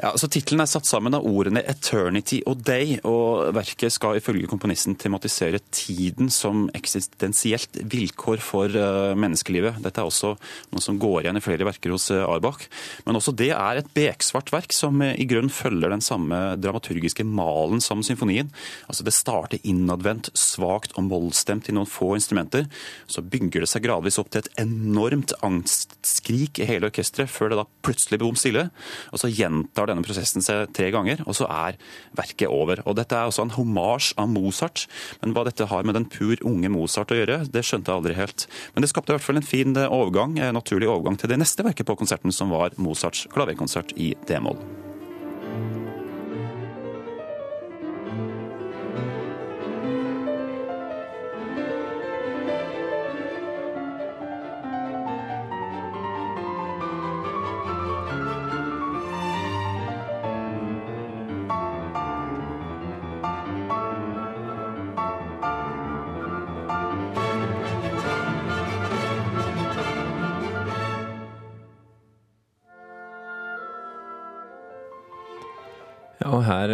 Ja, 0.00 0.14
så 0.16 0.30
Tittelen 0.32 0.62
er 0.64 0.68
satt 0.70 0.86
sammen 0.88 1.12
av 1.12 1.26
ordene 1.28 1.60
'eternity' 1.60 2.40
og 2.48 2.62
'day', 2.64 3.02
og 3.04 3.52
verket 3.52 3.92
skal 3.92 4.16
ifølge 4.16 4.48
komponisten 4.48 4.94
tematisere 4.96 5.60
tiden 5.70 6.30
som 6.32 6.70
eksistensielt 6.72 7.76
vilkår 7.84 8.40
for 8.40 8.72
uh, 8.72 9.12
menneskelivet. 9.12 9.82
Dette 9.84 10.00
er 10.00 10.08
også 10.08 10.38
noe 10.72 10.80
som 10.80 10.96
går 10.96 11.26
igjen 11.26 11.36
i 11.36 11.42
flere 11.44 11.66
verker 11.68 11.92
hos 11.92 12.08
uh, 12.14 12.24
Arbach. 12.24 12.64
Men 13.04 13.18
også 13.20 13.34
det 13.36 13.50
er 13.52 13.76
et 13.76 13.90
beksvart 13.92 14.48
verk 14.54 14.72
som 14.72 15.02
uh, 15.04 15.12
i 15.12 15.26
grunn 15.28 15.52
følger 15.52 15.92
den 15.92 16.00
samme 16.00 16.56
dramaturgiske 16.56 17.26
malen 17.28 17.84
som 17.84 18.00
symfonien. 18.00 18.48
Altså 18.88 19.04
Det 19.04 19.12
starter 19.12 19.60
innadvendt, 19.68 20.32
svakt 20.32 20.96
og 20.96 21.10
mollstemt 21.10 21.68
i 21.68 21.76
noen 21.76 21.84
få 21.90 22.14
instrumenter. 22.16 22.70
Så 23.04 23.20
bygger 23.20 23.66
det 23.66 23.68
seg 23.68 23.84
gradvis 23.84 24.16
opp 24.16 24.32
til 24.32 24.46
et 24.46 24.52
enormt 24.64 25.36
angstskrik 25.44 26.56
i 26.56 26.72
hele 26.72 26.88
orkesteret, 26.88 27.28
før 27.28 27.52
det 27.52 27.60
da 27.60 27.68
plutselig 27.84 28.16
blir 28.16 28.30
bom 28.30 28.40
stille. 28.40 28.70
Og 29.12 29.20
så 29.20 29.28
gjentar 29.28 29.89
denne 29.90 30.06
prosessen 30.06 30.44
seg 30.44 30.70
tre 30.76 30.90
ganger, 30.94 31.24
og 31.26 31.36
så 31.36 31.48
er 31.50 31.78
verket 32.18 32.50
over. 32.50 32.82
Og 32.86 32.96
Dette 32.98 33.16
er 33.16 33.30
også 33.30 33.46
en 33.46 33.54
homasj 33.54 34.12
av 34.20 34.30
Mozart, 34.32 34.86
men 35.22 35.34
hva 35.36 35.46
dette 35.48 35.68
har 35.70 35.86
med 35.86 35.98
den 35.98 36.08
pur 36.10 36.40
unge 36.46 36.72
Mozart 36.72 37.14
å 37.14 37.20
gjøre, 37.20 37.42
det 37.50 37.64
skjønte 37.66 37.92
jeg 37.92 38.02
aldri 38.02 38.18
helt. 38.18 38.46
Men 38.74 38.86
det 38.86 38.92
skapte 38.92 39.14
i 39.14 39.18
hvert 39.18 39.26
fall 39.26 39.40
en 39.40 39.50
fin 39.50 39.76
overgang, 39.86 40.38
en 40.40 40.56
naturlig 40.56 40.90
overgang 40.90 41.18
til 41.20 41.32
det 41.32 41.40
neste 41.42 41.66
verket 41.66 41.88
på 41.88 41.98
konserten, 42.00 42.34
som 42.34 42.52
var 42.54 42.76
Mozarts 42.80 43.26
klaverkonsert 43.34 43.96
i 44.00 44.14
d-moll. 44.30 44.58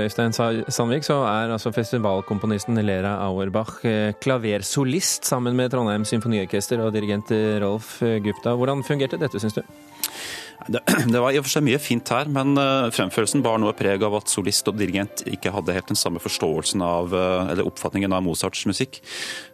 Øystein 0.05 0.35
Sandvik, 0.37 1.07
så 1.07 1.23
er 1.25 1.55
altså 1.55 1.73
festivalkomponisten 1.75 2.79
Lera 2.85 3.17
Auerbach 3.25 3.81
eh, 3.89 4.13
klaversolist 4.23 5.27
sammen 5.29 5.57
med 5.57 5.73
Trondheim 5.73 6.05
Symfoniorkester 6.09 6.85
og 6.85 6.95
dirigent 6.97 7.33
Rolf 7.63 7.99
Gupta. 8.25 8.57
Hvordan 8.59 8.85
fungerte 8.87 9.21
dette, 9.21 9.41
syns 9.43 9.57
du? 9.59 9.65
Det, 10.69 10.81
det, 11.13 11.21
var 11.21 11.33
i 11.33 11.39
og 11.39 11.47
for 11.47 11.55
seg 11.57 11.65
mye 11.67 11.81
fint 11.83 12.11
her, 12.13 12.29
men 12.33 12.57
uh, 12.59 12.89
fremførelsen 12.95 13.43
bar 13.45 13.61
noe 13.63 13.75
preg 13.77 14.03
av 14.07 14.17
at 14.19 14.31
solist 14.33 14.67
og 14.71 14.79
dirigent 14.81 15.23
ikke 15.31 15.53
hadde 15.55 15.75
helt 15.77 15.91
den 15.91 15.99
samme 15.99 16.23
forståelsen 16.23 16.83
av, 16.85 17.15
uh, 17.15 17.51
eller 17.53 17.69
oppfatningen 17.69 18.15
av 18.17 18.25
Mozarts 18.27 18.65
musikk. 18.69 19.01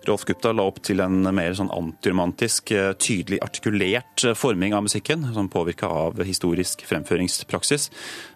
Rolf 0.09 0.27
Gupta 0.29 0.55
la 0.55 0.67
opp 0.69 0.81
til 0.85 1.03
en 1.05 1.27
mer 1.35 1.57
sånn 1.59 1.73
antiromantisk, 1.75 2.73
uh, 2.77 2.93
tydelig 2.97 3.43
artikulert 3.45 4.27
forming 4.39 4.77
av 4.77 4.87
musikken, 4.87 5.27
som 5.35 5.51
påvirka 5.53 5.91
av 5.91 6.23
historisk 6.27 6.85
fremføringspraksis, 6.89 7.91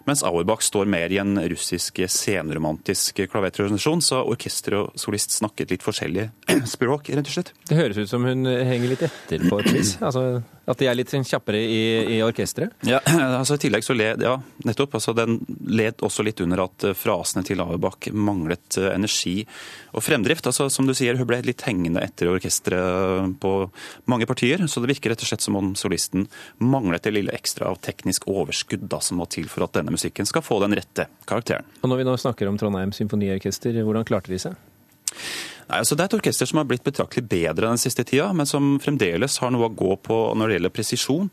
mens 0.07 0.23
Auerbach 0.27 0.63
står 0.65 0.89
mer 0.89 1.13
i 1.13 1.21
en 1.21 1.37
russisk 1.49 2.03
senromantisk 2.11 3.23
klavertradisjon, 3.31 4.03
så 4.05 4.21
orkester 4.27 4.77
og 4.81 4.99
solist 4.99 5.33
snakket 5.35 5.73
litt 5.73 5.85
forskjellige 5.85 6.29
språk, 6.75 7.11
rett 7.13 7.25
og 7.25 7.39
slett. 7.39 7.55
Det 7.67 7.79
høres 7.79 7.99
ut 7.99 8.13
som 8.13 8.27
hun 8.27 8.45
henger 8.47 8.93
litt 8.93 9.07
etter 9.09 9.49
på 9.49 9.63
et 9.63 9.73
vis. 9.73 9.97
altså 10.07 10.27
at 10.67 10.81
de 10.81 10.87
er 10.89 10.97
litt 10.97 11.13
kjappere 11.15 11.59
i, 11.63 11.81
i 12.17 12.19
orkesteret? 12.25 12.75
Ja, 12.87 12.99
altså 13.39 13.55
i 13.55 13.61
tillegg 13.63 13.85
så 13.87 13.95
led, 13.95 14.23
ja, 14.25 14.35
nettopp. 14.67 14.97
Altså 14.99 15.13
den 15.15 15.39
led 15.67 16.03
også 16.03 16.25
litt 16.27 16.41
under 16.43 16.65
at 16.65 16.87
eh, 16.89 16.95
frasene 16.97 17.45
til 17.47 17.63
Auerbach 17.63 18.09
manglet 18.11 18.79
eh, 18.81 18.89
energi 18.91 19.37
og 19.95 20.03
fremdrift. 20.03 20.49
Altså 20.49 20.67
Som 20.73 20.89
du 20.89 20.93
sier, 20.97 21.15
hun 21.17 21.29
ble 21.29 21.39
litt 21.47 21.63
hengende 21.67 22.03
etter 22.03 22.31
orkesteret 22.33 23.37
på 23.41 23.53
mange 24.11 24.27
partier. 24.29 24.65
Så 24.67 24.83
det 24.83 24.91
virker 24.91 25.15
rett 25.15 25.23
og 25.23 25.31
slett 25.31 25.45
som 25.45 25.59
om 25.59 25.73
solisten 25.79 26.27
manglet 26.59 27.07
det 27.07 27.15
lille 27.15 27.35
ekstra 27.35 27.71
av 27.71 27.79
teknisk 27.83 28.27
overskudd 28.27 28.89
da, 28.91 28.99
som 29.03 29.21
må 29.21 29.29
til 29.31 29.47
for 29.51 29.67
at 29.67 29.79
denne 29.79 29.95
musikken 29.95 30.27
skal 30.27 30.43
få 30.43 30.59
den 30.65 30.75
rette 30.77 31.07
karakteren. 31.29 31.67
Og 31.81 31.91
når 31.91 32.03
vi 32.03 32.09
nå 32.11 32.17
snakker 32.19 32.51
om 32.51 32.59
Trondheim 32.59 32.91
Symfoniorkester, 32.95 33.79
hvordan 33.87 34.07
klarte 34.07 34.33
de 34.33 34.41
seg? 34.49 34.57
Nei, 35.67 35.81
altså 35.81 35.97
Det 35.97 36.05
er 36.05 36.09
et 36.11 36.17
orkester 36.21 36.47
som 36.47 36.61
har 36.61 36.67
blitt 36.69 36.85
betraktelig 36.85 37.25
bedre 37.27 37.67
den 37.67 37.81
siste 37.81 38.05
tida, 38.07 38.29
men 38.35 38.47
som 38.47 38.77
fremdeles 38.79 39.37
har 39.43 39.51
noe 39.51 39.67
å 39.67 39.75
gå 39.75 39.97
på 39.99 40.17
når 40.39 40.47
det 40.47 40.57
gjelder 40.57 40.73
presisjon. 40.77 41.31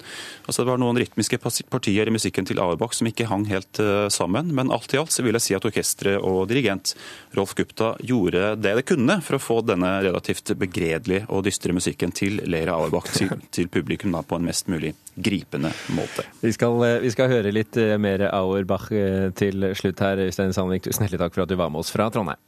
Altså 0.48 0.64
Det 0.64 0.72
var 0.72 0.80
noen 0.82 0.98
rytmiske 0.98 1.38
partier 1.70 2.10
i 2.10 2.14
musikken 2.14 2.48
til 2.48 2.58
Auerbach 2.62 2.96
som 2.98 3.06
ikke 3.06 3.28
hang 3.30 3.46
helt 3.50 3.78
uh, 3.78 4.08
sammen. 4.10 4.50
Men 4.56 4.72
alt 4.74 4.94
i 4.94 4.98
alt 4.98 5.14
så 5.14 5.22
vil 5.22 5.38
jeg 5.38 5.46
si 5.46 5.54
at 5.54 5.66
orkesteret 5.68 6.18
og 6.18 6.48
dirigent 6.50 6.96
Rolf 7.38 7.54
Gupta 7.54 7.92
gjorde 8.02 8.54
det 8.58 8.74
det 8.80 8.86
kunne 8.88 9.20
for 9.22 9.38
å 9.38 9.42
få 9.42 9.60
denne 9.66 9.92
relativt 10.02 10.50
begredelige 10.58 11.28
og 11.30 11.44
dystre 11.46 11.76
musikken 11.76 12.14
til 12.14 12.40
Leira 12.42 12.74
Auerbach 12.74 13.12
til, 13.14 13.30
til 13.54 13.70
publikum 13.70 14.16
da, 14.16 14.24
på 14.26 14.40
en 14.40 14.48
mest 14.48 14.66
mulig 14.72 14.96
gripende 15.14 15.70
måte. 15.94 16.26
Vi 16.42 16.50
skal, 16.56 16.80
eh, 16.88 16.96
vi 17.04 17.12
skal 17.14 17.30
høre 17.30 17.54
litt 17.54 17.78
eh, 17.78 17.94
mer 18.02 18.26
Auerbach 18.32 18.90
til 19.38 19.70
slutt 19.78 20.02
her. 20.02 20.24
Øystein 20.26 20.56
Sandvik, 20.56 20.88
tusen 20.88 21.06
hjertelig 21.06 21.22
takk 21.22 21.38
for 21.38 21.46
at 21.46 21.54
du 21.54 21.56
var 21.60 21.70
med 21.70 21.84
oss 21.84 21.94
fra 21.94 22.10
Trondheim. 22.10 22.42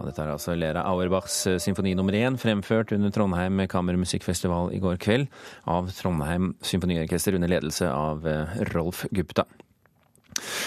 Og 0.00 0.08
dette 0.08 0.24
er 0.24 0.32
altså 0.32 0.56
Lera 0.56 0.84
Auerbachs 0.88 1.42
eh, 1.50 1.60
symfoni 1.60 1.94
nummer 1.96 2.16
én, 2.16 2.38
fremført 2.40 2.94
under 2.96 3.12
Trondheim 3.12 3.60
kammermusikkfestival 3.70 4.72
i 4.76 4.80
går 4.82 5.00
kveld 5.02 5.28
av 5.68 5.90
Trondheim 5.96 6.54
Symfoniorkester 6.64 7.36
under 7.36 7.52
ledelse 7.52 7.88
av 7.90 8.28
eh, 8.28 8.62
Rolf 8.72 9.04
Gupta. 9.12 9.44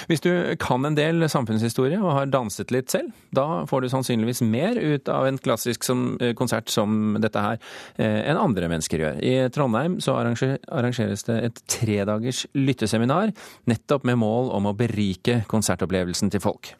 Hvis 0.05 0.21
du 0.21 0.29
kan 0.61 0.85
en 0.85 0.93
del 0.93 1.25
samfunnshistorie 1.31 1.97
og 1.97 2.11
har 2.13 2.27
danset 2.29 2.69
litt 2.75 2.91
selv, 2.93 3.09
da 3.33 3.63
får 3.65 3.81
du 3.81 3.89
sannsynligvis 3.89 4.43
mer 4.45 4.77
ut 4.77 5.09
av 5.09 5.25
en 5.25 5.39
klassisk 5.41 5.87
som, 5.87 6.03
eh, 6.21 6.35
konsert 6.37 6.69
som 6.69 7.17
dette 7.23 7.41
her 7.41 7.57
enn 7.97 8.37
andre 8.37 8.69
mennesker 8.69 9.01
gjør. 9.01 9.17
I 9.23 9.49
Trondheim 9.55 9.97
så 10.03 10.19
arrangeres 10.19 11.25
det 11.25 11.39
et 11.47 11.63
tredagers 11.79 12.45
lytteseminar 12.53 13.33
nettopp 13.71 14.05
med 14.05 14.21
mål 14.21 14.53
om 14.53 14.69
å 14.69 14.77
berike 14.77 15.41
konsertopplevelsen 15.49 16.29
til 16.29 16.43
folk. 16.43 16.75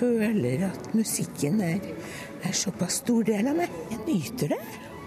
Føler 0.00 0.66
at 0.70 0.92
musikken 0.96 1.60
er, 1.64 1.80
er 2.44 2.56
såpass 2.56 3.02
stor 3.02 3.26
del 3.28 3.50
av 3.50 3.58
meg. 3.60 3.74
Jeg 3.92 4.00
nyter 4.06 4.54
det. 4.56 4.60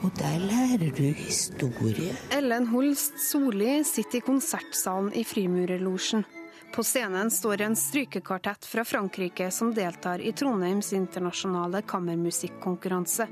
Og 0.04 0.12
der 0.20 0.36
lærer 0.44 0.90
du 0.92 1.06
historie. 1.16 2.12
Ellen 2.36 2.66
Holst 2.74 3.22
Solli 3.24 3.78
sitter 3.88 4.20
i 4.20 4.26
konsertsalen 4.26 5.14
i 5.16 5.24
Frimurerlosjen. 5.24 6.26
På 6.76 6.84
scenen 6.84 7.32
står 7.32 7.62
en 7.64 7.78
strykekvartett 7.78 8.68
fra 8.68 8.84
Frankrike 8.84 9.48
som 9.54 9.72
deltar 9.74 10.20
i 10.20 10.34
Trondheims 10.36 10.92
internasjonale 10.98 11.86
kammermusikkonkurranse. 11.88 13.30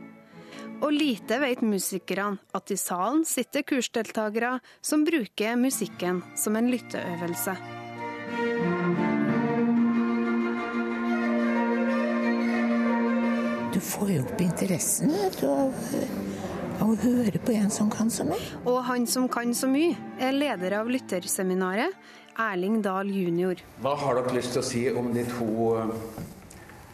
Og 0.82 0.96
lite 0.96 1.42
vet 1.44 1.66
musikerne 1.66 2.40
at 2.56 2.72
i 2.72 2.80
salen 2.80 3.26
sitter 3.28 3.68
kursdeltakere 3.68 4.56
som 4.80 5.04
bruker 5.06 5.60
musikken 5.60 6.24
som 6.40 6.56
en 6.56 6.72
lytteøvelse. 6.72 7.81
Får 13.82 14.12
jo 14.14 14.24
opp 14.24 14.42
interessen 14.44 15.12
du, 15.40 15.46
av, 15.50 15.74
av, 16.80 16.92
å 16.92 16.96
høre 17.02 17.42
på 17.42 17.56
en 17.58 17.72
som 17.74 17.90
kan 17.92 18.12
så 18.14 18.26
mye. 18.28 18.42
Og 18.70 18.82
han 18.88 19.08
som 19.10 19.28
kan 19.32 19.54
så 19.58 19.70
mye, 19.72 19.96
er 20.22 20.36
leder 20.36 20.78
av 20.82 20.92
lytterseminaret, 20.92 21.98
Erling 22.42 22.80
Dahl 22.86 23.10
jr. 23.12 23.60
Hva 23.84 23.96
har 24.00 24.18
dere 24.18 24.38
lyst 24.38 24.56
til 24.56 24.62
å 24.62 24.66
si 24.66 24.86
om 24.88 25.12
de 25.14 25.26
to 25.34 25.50
uh, 25.76 25.92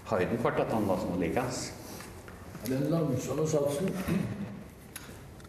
Hayden-kvartettene 0.10 0.98
som 1.04 1.20
ligger? 1.22 1.62
Den 2.68 2.90
langsomme 2.92 3.46
satsen 3.48 3.94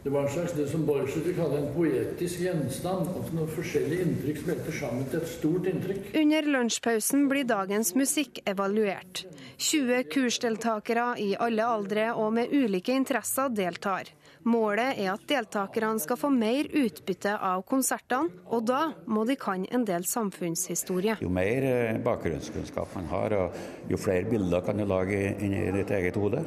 det 0.09 0.15
var 0.15 0.23
en 0.23 0.29
slags 0.29 0.53
det 0.53 0.69
som 0.69 0.87
Borchert 0.87 1.27
kaller 1.37 1.59
en 1.59 1.75
poetisk 1.75 2.41
gjenstand. 2.41 3.09
altså 3.13 3.35
noen 3.37 3.51
forskjellige 3.53 4.07
inntrykk 4.07 4.39
smelter 4.41 4.77
sammen 4.79 5.09
til 5.13 5.21
et 5.21 5.29
stort 5.29 5.67
inntrykk. 5.69 6.07
Under 6.17 6.47
lunsjpausen 6.55 7.27
blir 7.29 7.45
dagens 7.45 7.91
musikk 7.93 8.41
evaluert. 8.49 9.27
20 9.59 10.07
kursdeltakere 10.09 11.11
i 11.21 11.35
alle 11.37 11.67
aldre 11.67 12.07
og 12.15 12.33
med 12.39 12.55
ulike 12.57 12.97
interesser 12.97 13.53
deltar. 13.53 14.09
Målet 14.49 14.97
er 14.97 15.11
at 15.13 15.29
deltakerne 15.29 16.01
skal 16.01 16.17
få 16.17 16.31
mer 16.33 16.71
utbytte 16.73 17.35
av 17.37 17.67
konsertene, 17.69 18.33
og 18.49 18.65
da 18.65 18.95
må 19.13 19.27
de 19.29 19.37
kan 19.37 19.67
en 19.69 19.85
del 19.85 20.09
samfunnshistorie. 20.09 21.19
Jo 21.21 21.29
mer 21.29 21.69
eh, 21.69 22.01
bakgrunnskunnskap 22.01 22.97
man 22.97 23.13
har, 23.13 23.37
og 23.37 23.93
jo 23.93 24.01
flere 24.01 24.25
bilder 24.31 24.65
kan 24.65 24.81
du 24.81 24.89
lage 24.89 25.35
inni 25.37 25.67
ditt 25.77 25.93
eget 26.01 26.17
hode. 26.17 26.47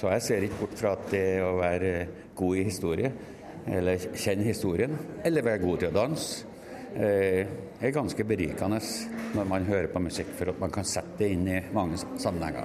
Så 0.00 0.08
jeg 0.14 0.22
ser 0.24 0.44
ikke 0.46 0.62
bort 0.62 0.78
fra 0.80 0.94
at 0.96 1.10
det 1.12 1.24
å 1.44 1.58
være 1.58 1.90
god 2.38 2.56
i 2.56 2.62
historie, 2.64 3.10
eller 3.68 4.06
kjenne 4.16 4.46
historien, 4.46 4.94
eller 5.28 5.44
være 5.44 5.60
god 5.60 5.82
til 5.82 5.90
å 5.90 5.96
danse, 5.98 6.46
eh, 6.96 7.50
er 7.80 7.92
ganske 7.92 8.24
berikende 8.24 8.80
når 9.34 9.50
man 9.50 9.68
hører 9.68 9.92
på 9.92 10.00
musikk, 10.00 10.32
for 10.38 10.54
at 10.54 10.62
man 10.62 10.72
kan 10.72 10.88
sette 10.88 11.20
det 11.20 11.28
inn 11.34 11.44
i 11.52 11.60
mange 11.76 12.00
sammenhenger. 12.16 12.64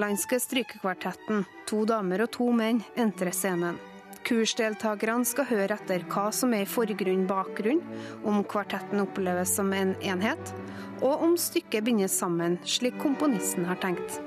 Nederlandske 0.00 0.38
strykekvartetten, 0.40 1.42
to 1.68 1.82
damer 1.84 2.22
og 2.24 2.30
to 2.32 2.46
menn, 2.56 2.78
entrer 2.96 3.34
scenen. 3.36 3.76
Kursdeltakerne 4.24 5.28
skal 5.28 5.48
høre 5.50 5.76
etter 5.76 6.06
hva 6.08 6.30
som 6.32 6.54
er 6.56 6.64
i 6.64 6.68
forgrunn 6.68 7.26
bakgrunn, 7.28 7.82
om 8.24 8.40
kvartetten 8.48 9.04
oppleves 9.04 9.52
som 9.58 9.74
en 9.76 9.92
enhet, 10.00 10.54
og 11.04 11.20
om 11.28 11.36
stykket 11.36 11.84
bindes 11.84 12.16
sammen 12.16 12.56
slik 12.64 12.96
komponisten 13.02 13.68
har 13.68 13.76
tenkt. 13.84 14.22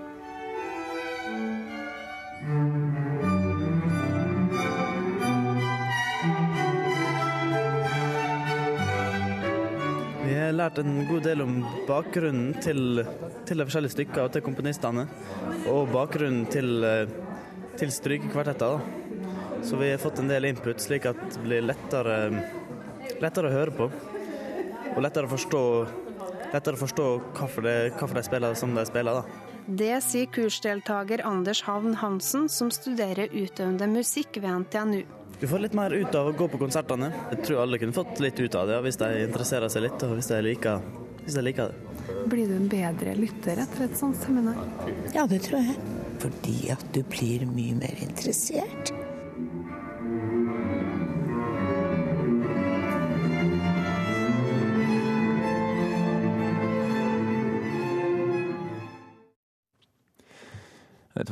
Lært 10.73 10.85
en 10.85 11.05
god 11.05 11.23
del 11.23 11.41
om 11.43 11.57
bakgrunnen 11.85 12.53
til, 12.61 13.03
til 13.45 13.59
de 13.59 13.65
forskjellige 13.67 13.93
stykkene 13.93 14.25
og 14.25 14.31
til 14.33 14.41
komponistene. 14.41 15.05
Og 15.69 15.91
bakgrunnen 15.91 16.47
til, 16.49 16.83
eh, 16.83 17.07
til 17.77 17.91
strykekvartetter. 17.91 18.81
Så 19.63 19.77
vi 19.77 19.91
har 19.91 20.01
fått 20.01 20.19
en 20.19 20.27
del 20.27 20.45
input, 20.45 20.79
slik 20.81 21.05
at 21.05 21.19
det 21.29 21.43
blir 21.43 21.61
lettere, 21.61 22.43
lettere 23.21 23.49
å 23.49 23.53
høre 23.53 23.71
på. 23.71 23.91
Og 24.95 25.01
lettere 25.01 25.27
å 25.27 25.33
forstå, 25.35 25.63
lettere 26.53 26.75
å 26.75 26.81
forstå 26.81 27.07
hvorfor, 27.37 27.61
de, 27.61 27.91
hvorfor 27.91 28.15
de 28.15 28.23
spiller 28.23 28.55
som 28.55 28.73
de 28.73 28.85
spiller. 28.85 29.21
da. 29.21 29.23
Det 29.67 30.01
sier 30.03 30.25
kursdeltaker 30.25 31.23
Anders 31.23 31.61
Havn 31.61 31.93
Hansen, 32.01 32.49
som 32.49 32.71
studerer 32.71 33.29
utøvende 33.29 33.87
musikk 33.87 34.41
ved 34.41 34.65
NTNU. 34.65 35.03
Du 35.43 35.47
får 35.47 35.59
litt 35.59 35.73
mer 35.75 35.91
ut 35.91 36.15
av 36.15 36.29
å 36.29 36.31
gå 36.39 36.45
på 36.47 36.55
konsertene. 36.61 37.09
Jeg 37.33 37.41
tror 37.43 37.65
alle 37.65 37.75
kunne 37.81 37.91
fått 37.91 38.21
litt 38.23 38.37
ut 38.39 38.55
av 38.55 38.69
det 38.69 38.77
hvis 38.85 38.95
de 39.01 39.09
interesserer 39.25 39.67
seg 39.73 39.83
litt, 39.83 40.05
og 40.07 40.13
hvis 40.15 40.29
de 40.31 40.37
liker, 40.39 40.85
hvis 41.25 41.35
de 41.35 41.43
liker 41.43 41.73
det. 41.73 42.13
Blir 42.31 42.47
du 42.47 42.53
en 42.55 42.69
bedre 42.71 43.17
lytter 43.19 43.59
etter 43.65 43.83
et 43.89 43.99
sånt 43.99 44.23
seminar? 44.23 44.55
Ja, 45.11 45.27
det 45.27 45.41
tror 45.43 45.59
jeg. 45.59 45.75
Fordi 46.23 46.55
at 46.71 46.87
du 46.95 47.01
blir 47.11 47.43
mye 47.51 47.75
mer 47.75 47.99
interessert. 48.07 48.95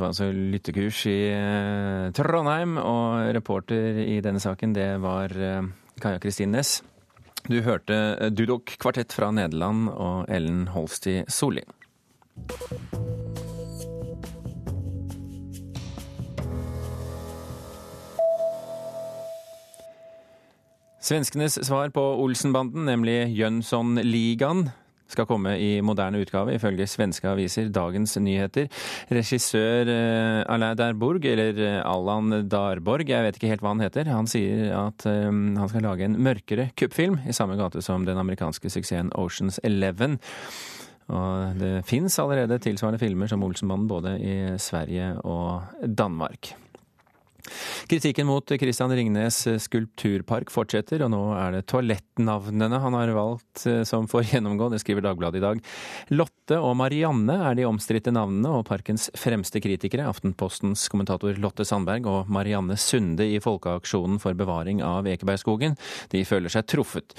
Dette 0.01 0.07
var 0.07 0.15
altså 0.15 0.33
lyttekurs 0.33 0.99
i 1.11 1.19
eh, 1.29 2.07
Trondheim, 2.17 2.71
og 2.81 3.35
reporter 3.37 3.99
i 4.01 4.15
denne 4.25 4.39
saken 4.41 4.71
det 4.73 4.87
var 4.97 5.29
eh, 5.29 5.67
Kaja 6.01 6.17
Kristin 6.17 6.55
Næss. 6.55 6.79
Du 7.45 7.59
hørte 7.61 7.99
eh, 8.15 8.31
Dudok 8.33 8.73
kvartett 8.81 9.13
fra 9.13 9.29
Nederland 9.29 9.91
og 9.93 10.25
Ellen 10.25 10.71
Holsti 10.73 11.19
Solli. 11.29 11.61
Svenskenes 20.97 21.61
svar 21.61 21.93
på 21.93 22.07
Olsenbanden, 22.25 22.89
nemlig 22.89 23.35
Jönssonligaen, 23.37 24.71
skal 25.13 25.28
komme 25.30 25.56
i 25.62 25.71
moderne 25.86 26.21
utgave, 26.21 26.56
ifølge 26.56 26.88
svenske 26.89 27.30
aviser 27.30 27.69
Dagens 27.74 28.17
Nyheter. 28.21 28.69
Regissør 29.12 29.91
eh, 29.91 30.41
Alain 30.52 30.78
Darborg, 30.80 31.26
eller 31.26 31.62
eh, 31.62 31.80
Allan 31.86 32.47
Darborg, 32.50 33.10
jeg 33.10 33.28
vet 33.28 33.39
ikke 33.39 33.52
helt 33.52 33.65
hva 33.65 33.76
han 33.76 33.86
heter, 33.86 34.12
han 34.12 34.30
sier 34.30 34.71
at 34.78 35.08
eh, 35.10 35.30
han 35.30 35.71
skal 35.71 35.88
lage 35.88 36.08
en 36.08 36.19
mørkere 36.21 36.71
kuppfilm 36.80 37.21
i 37.28 37.36
samme 37.36 37.60
gate 37.60 37.84
som 37.86 38.08
den 38.08 38.19
amerikanske 38.21 38.71
suksessen 38.71 39.13
Oceans 39.19 39.60
Eleven. 39.67 40.19
Og 41.12 41.60
det 41.60 41.82
fins 41.88 42.15
allerede 42.24 42.60
tilsvarende 42.63 43.02
filmer 43.02 43.28
som 43.28 43.43
Olsenbanden 43.43 43.89
både 43.89 44.15
i 44.19 44.36
Sverige 44.62 45.13
og 45.28 45.62
Danmark. 45.84 46.54
Kritikken 47.91 48.27
mot 48.30 48.54
Christian 48.62 48.93
Ringnes 48.95 49.43
skulpturpark 49.65 50.51
fortsetter, 50.54 51.04
og 51.06 51.12
nå 51.13 51.21
er 51.38 51.58
det 51.58 51.65
toalettnavnene 51.71 52.82
han 52.84 52.97
har 52.97 53.13
valgt 53.15 53.65
som 53.88 54.08
får 54.12 54.27
gjennomgå, 54.34 54.69
det 54.71 54.82
skriver 54.84 55.06
Dagbladet 55.06 55.41
i 55.41 55.45
dag. 55.45 55.63
Lotte 56.15 56.60
og 56.62 56.75
Marianne 56.80 57.38
er 57.49 57.58
de 57.58 57.67
omstridte 57.69 58.13
navnene, 58.13 58.54
og 58.60 58.67
parkens 58.69 59.10
fremste 59.17 59.62
kritikere, 59.63 60.08
Aftenpostens 60.12 60.88
kommentator 60.91 61.38
Lotte 61.41 61.65
Sandberg 61.67 62.08
og 62.10 62.32
Marianne 62.32 62.77
Sunde 62.80 63.27
i 63.27 63.41
Folkeaksjonen 63.43 64.21
for 64.21 64.38
bevaring 64.38 64.84
av 64.86 65.10
Ekebergskogen, 65.10 65.77
de 66.12 66.23
føler 66.27 66.54
seg 66.54 66.67
truffet. 66.69 67.15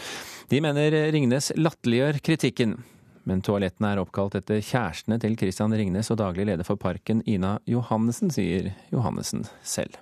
De 0.53 0.61
mener 0.63 0.95
Ringnes 1.15 1.53
latterliggjør 1.57 2.21
kritikken. 2.25 2.81
Men 3.29 3.43
toalettene 3.45 3.93
er 3.93 4.01
oppkalt 4.03 4.35
etter 4.41 4.63
kjærestene 4.67 5.19
til 5.23 5.37
Christian 5.39 5.75
Ringnes 5.79 6.11
og 6.11 6.19
daglig 6.19 6.49
leder 6.49 6.67
for 6.67 6.81
parken 6.81 7.23
Ina 7.31 7.59
Johannessen, 7.71 8.33
sier 8.35 8.73
Johannessen 8.91 9.47
selv. 9.63 10.01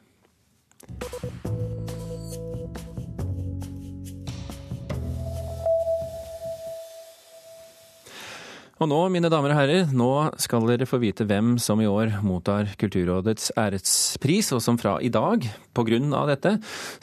Og 8.80 8.88
nå, 8.88 8.96
mine 9.12 9.28
damer 9.28 9.52
og 9.52 9.58
herrer, 9.58 9.90
nå 9.92 10.08
skal 10.40 10.64
dere 10.64 10.86
få 10.88 10.96
vite 11.02 11.26
hvem 11.28 11.58
som 11.60 11.82
i 11.84 11.88
år 11.88 12.14
mottar 12.24 12.70
Kulturrådets 12.80 13.50
ærespris, 13.60 14.48
og 14.56 14.62
som 14.64 14.78
fra 14.80 14.94
i 15.04 15.10
dag, 15.12 15.44
på 15.76 15.84
grunn 15.84 16.14
av 16.16 16.30
dette, 16.30 16.54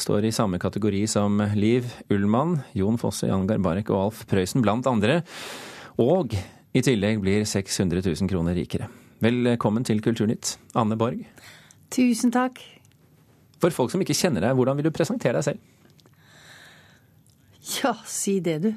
står 0.02 0.26
i 0.26 0.34
samme 0.34 0.58
kategori 0.58 1.04
som 1.06 1.38
Liv 1.54 1.86
Ullmann, 2.10 2.63
Jon 2.73 2.97
Fosse, 2.97 3.30
Jan 3.30 3.45
Garbarek 3.45 3.91
og 3.93 4.08
Alf 4.08 4.23
Prøysen, 4.26 4.65
blant 4.65 4.89
andre. 4.89 5.19
Og 6.02 6.34
i 6.73 6.82
tillegg 6.82 7.21
blir 7.21 7.45
600 7.45 8.02
000 8.02 8.32
kroner 8.34 8.58
rikere. 8.58 8.89
Velkommen 9.21 9.86
til 9.86 10.02
Kulturnytt, 10.02 10.56
Anne 10.73 10.97
Borg. 10.97 11.21
Tusen 11.93 12.34
takk. 12.34 12.58
For 13.61 13.73
folk 13.73 13.93
som 13.93 14.03
ikke 14.03 14.17
kjenner 14.17 14.43
deg, 14.45 14.57
hvordan 14.57 14.77
vil 14.77 14.87
du 14.87 14.93
presentere 14.93 15.39
deg 15.39 15.47
selv? 15.49 15.59
Ja, 17.81 17.93
si 18.07 18.37
det, 18.43 18.59
du. 18.63 18.71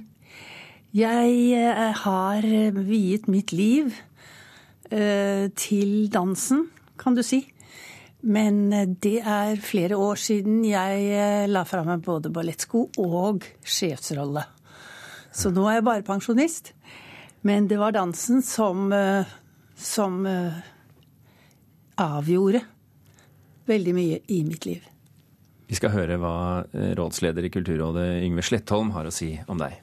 Jeg 0.96 1.34
eh, 1.54 1.98
har 2.02 2.46
viet 2.88 3.28
mitt 3.30 3.52
liv 3.54 3.92
eh, 4.90 5.46
til 5.54 6.08
dansen, 6.10 6.64
kan 6.98 7.14
du 7.14 7.22
si. 7.22 7.44
Men 8.26 8.72
eh, 8.74 8.88
det 8.90 9.20
er 9.22 9.62
flere 9.62 10.00
år 10.00 10.18
siden 10.18 10.64
jeg 10.66 11.46
la 11.52 11.62
fra 11.68 11.84
meg 11.86 12.02
både 12.02 12.32
ballettsko 12.34 12.88
og 13.04 13.46
sjefsrolle. 13.62 14.42
Så 15.30 15.54
nå 15.54 15.68
er 15.68 15.78
jeg 15.78 15.86
bare 15.86 16.06
pensjonist. 16.08 16.72
Men 17.46 17.70
det 17.70 17.78
var 17.80 17.94
dansen 17.94 18.42
som, 18.44 18.90
som 19.78 20.18
avgjorde 21.96 22.60
veldig 23.70 23.94
mye 23.96 24.18
i 24.28 24.40
mitt 24.46 24.66
liv. 24.68 24.88
Vi 25.70 25.78
skal 25.78 25.94
høre 25.94 26.18
hva 26.18 26.66
rådsleder 26.98 27.46
i 27.46 27.52
Kulturrådet 27.54 28.09
Yngve 28.26 28.42
Slettholm 28.42 28.90
har 28.96 29.06
å 29.06 29.14
si 29.14 29.37
om 29.46 29.61
deg. 29.61 29.78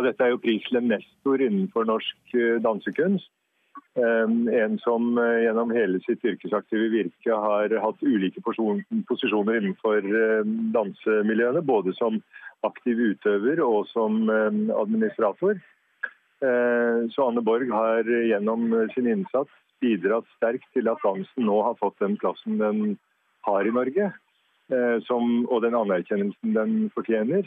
Dette 0.00 0.24
er 0.24 0.32
jo 0.32 0.40
Prislen 0.40 0.88
Nestor 0.88 1.42
innenfor 1.42 1.86
norsk 1.88 2.36
eh, 2.36 2.58
dansekunst. 2.64 3.28
Ehm, 4.00 4.46
en 4.48 4.78
som 4.80 5.18
eh, 5.20 5.42
gjennom 5.44 5.72
hele 5.76 6.00
sitt 6.06 6.24
yrkesaktive 6.24 6.88
virke 6.94 7.36
har 7.44 7.74
hatt 7.84 8.00
ulike 8.00 8.40
posisjoner 8.40 9.58
innenfor 9.60 10.00
eh, 10.00 10.40
dansemiljøene. 10.76 11.64
Både 11.68 11.94
som 11.98 12.22
aktiv 12.64 13.00
utøver 13.12 13.60
og 13.64 13.88
som 13.90 14.28
administrator. 14.30 15.56
Så 16.42 17.24
Anne 17.26 17.42
Borg 17.42 17.70
har 17.74 18.06
gjennom 18.06 18.68
sin 18.94 19.08
innsats 19.10 19.50
bidratt 19.82 20.28
sterkt 20.36 20.68
til 20.76 20.88
at 20.90 21.02
dansen 21.04 21.48
nå 21.48 21.58
har 21.66 21.76
fått 21.80 21.98
den 22.02 22.16
plassen 22.20 22.60
den 22.62 22.96
har 23.46 23.66
i 23.66 23.74
Norge. 23.74 24.12
og 24.72 25.58
den 25.62 25.74
anerkjennelsen 25.74 26.54
den 26.54 26.90
fortjener. 26.94 27.44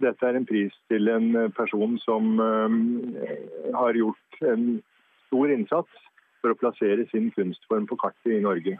Dette 0.00 0.26
er 0.26 0.36
en 0.38 0.46
pris 0.46 0.72
til 0.88 1.08
en 1.12 1.34
eh, 1.36 1.50
person 1.52 1.98
som 2.00 2.40
eh, 2.40 3.74
har 3.74 3.98
gjort 3.98 4.38
en 4.52 4.80
stor 5.26 5.52
innsats 5.52 6.06
for 6.40 6.54
å 6.54 6.56
plassere 6.56 7.04
sin 7.10 7.28
kunstform 7.34 7.88
på 7.90 7.98
kartet 8.00 8.38
i 8.38 8.40
Norge. 8.40 8.78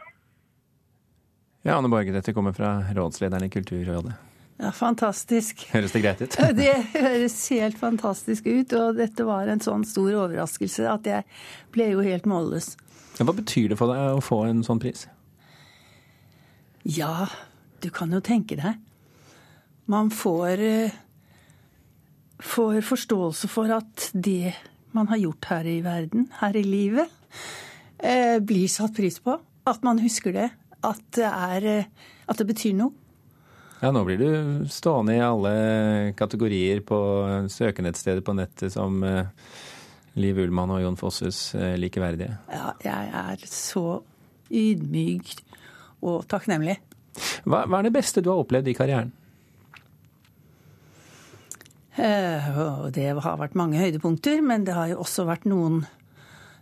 Ja, 1.61 1.77
Anne 1.77 1.91
Borge, 1.93 2.13
dette 2.15 2.33
kommer 2.33 2.55
fra 2.57 2.79
rådslederen 2.95 3.45
i 3.45 3.53
Kulturrådet. 3.53 4.15
Ja, 4.61 4.71
Fantastisk. 4.73 5.63
Høres 5.73 5.93
det 5.93 6.01
greit 6.03 6.21
ut? 6.21 6.37
det 6.57 6.73
høres 6.93 7.37
helt 7.53 7.77
fantastisk 7.81 8.45
ut. 8.49 8.73
Og 8.77 8.97
dette 8.97 9.25
var 9.25 9.49
en 9.49 9.61
sånn 9.61 9.85
stor 9.85 10.09
overraskelse 10.25 10.89
at 10.89 11.09
jeg 11.09 11.25
ble 11.73 11.91
jo 11.95 12.05
helt 12.05 12.27
målløs. 12.29 12.75
Hva 13.19 13.33
betyr 13.35 13.71
det 13.71 13.77
for 13.79 13.91
deg 13.91 14.17
å 14.17 14.23
få 14.23 14.43
en 14.47 14.63
sånn 14.65 14.79
pris? 14.81 15.05
Ja, 16.87 17.27
du 17.83 17.89
kan 17.93 18.13
jo 18.13 18.21
tenke 18.23 18.57
deg. 18.57 18.79
Man 19.91 20.09
får 20.13 20.63
eh, 20.65 20.99
får 22.41 22.81
forståelse 22.85 23.49
for 23.51 23.71
at 23.75 24.09
det 24.13 24.53
man 24.95 25.09
har 25.11 25.21
gjort 25.21 25.47
her 25.51 25.67
i 25.69 25.77
verden, 25.85 26.27
her 26.41 26.57
i 26.57 26.63
livet, 26.65 27.11
eh, 27.99 28.39
blir 28.39 28.67
satt 28.67 28.95
pris 28.97 29.19
på. 29.19 29.37
At 29.67 29.83
man 29.85 30.01
husker 30.01 30.33
det. 30.33 30.49
At 30.81 31.03
det, 31.15 31.27
er, 31.29 31.67
eh, 31.69 32.09
at 32.27 32.41
det 32.41 32.47
betyr 32.49 32.73
noe. 32.79 32.95
Ja, 33.81 33.89
nå 33.93 34.03
blir 34.05 34.19
du 34.21 34.65
stående 34.69 35.15
i 35.15 35.21
alle 35.25 36.13
kategorier 36.17 36.83
på 36.85 36.97
søkenettstedet 37.49 38.21
på 38.25 38.35
nettet 38.37 38.73
som 38.75 38.99
Liv 40.19 40.41
Ullmann 40.43 40.73
og 40.75 40.81
Jon 40.83 40.97
Fosses 40.99 41.53
likeverdige. 41.79 42.35
Ja, 42.51 42.73
jeg 42.83 43.11
er 43.21 43.45
så 43.47 44.01
ydmyk 44.51 45.35
og 46.03 46.25
takknemlig. 46.31 46.77
Hva, 47.45 47.65
hva 47.67 47.79
er 47.79 47.87
det 47.87 47.95
beste 47.95 48.23
du 48.23 48.31
har 48.31 48.41
opplevd 48.41 48.71
i 48.71 48.75
karrieren? 48.75 49.11
Eh, 51.99 52.59
og 52.59 52.91
det 52.95 53.09
har 53.11 53.39
vært 53.39 53.57
mange 53.59 53.79
høydepunkter, 53.81 54.39
men 54.45 54.65
det 54.67 54.75
har 54.77 54.93
jo 54.93 55.01
også 55.03 55.25
vært 55.27 55.47
noen 55.49 55.83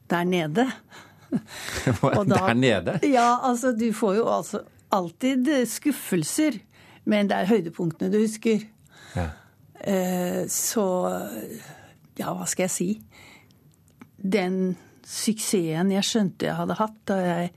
der 0.10 0.26
nede. 0.26 0.66
da, 2.02 2.24
der 2.26 2.56
nede? 2.58 2.98
Ja, 3.06 3.38
altså 3.46 3.76
du 3.78 3.92
får 3.94 4.18
jo 4.20 4.26
altså 4.34 4.64
alltid 4.96 5.52
skuffelser, 5.70 6.58
men 7.06 7.30
det 7.30 7.38
er 7.38 7.52
høydepunktene 7.52 8.12
du 8.14 8.20
husker. 8.24 8.66
Ja. 9.14 9.30
Eh, 9.80 10.42
så 10.52 10.86
ja, 12.20 12.34
hva 12.34 12.50
skal 12.50 12.66
jeg 12.66 12.74
si? 12.74 12.90
Den 14.20 14.76
suksessen 15.08 15.94
jeg 15.94 16.06
skjønte 16.06 16.50
jeg 16.50 16.58
hadde 16.60 16.78
hatt 16.80 17.00
da 17.10 17.18
jeg 17.24 17.52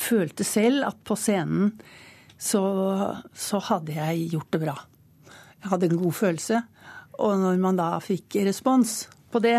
følte 0.00 0.44
selv 0.46 0.88
at 0.88 1.00
på 1.06 1.16
scenen 1.18 1.74
så, 2.40 2.62
så 3.36 3.60
hadde 3.68 3.94
jeg 3.98 4.30
gjort 4.32 4.54
det 4.54 4.62
bra. 4.62 4.76
Jeg 5.60 5.72
hadde 5.74 5.90
en 5.90 6.00
god 6.00 6.16
følelse. 6.16 6.62
Og 7.20 7.36
når 7.42 7.58
man 7.60 7.76
da 7.76 7.90
fikk 8.00 8.38
respons 8.46 9.02
på 9.30 9.42
det 9.44 9.58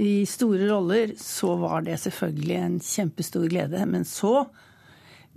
i 0.00 0.26
store 0.28 0.68
roller, 0.68 1.14
så 1.16 1.54
var 1.60 1.86
det 1.86 1.96
selvfølgelig 2.02 2.58
en 2.58 2.76
kjempestor 2.84 3.48
glede. 3.48 3.80
Men 3.88 4.04
så, 4.04 4.44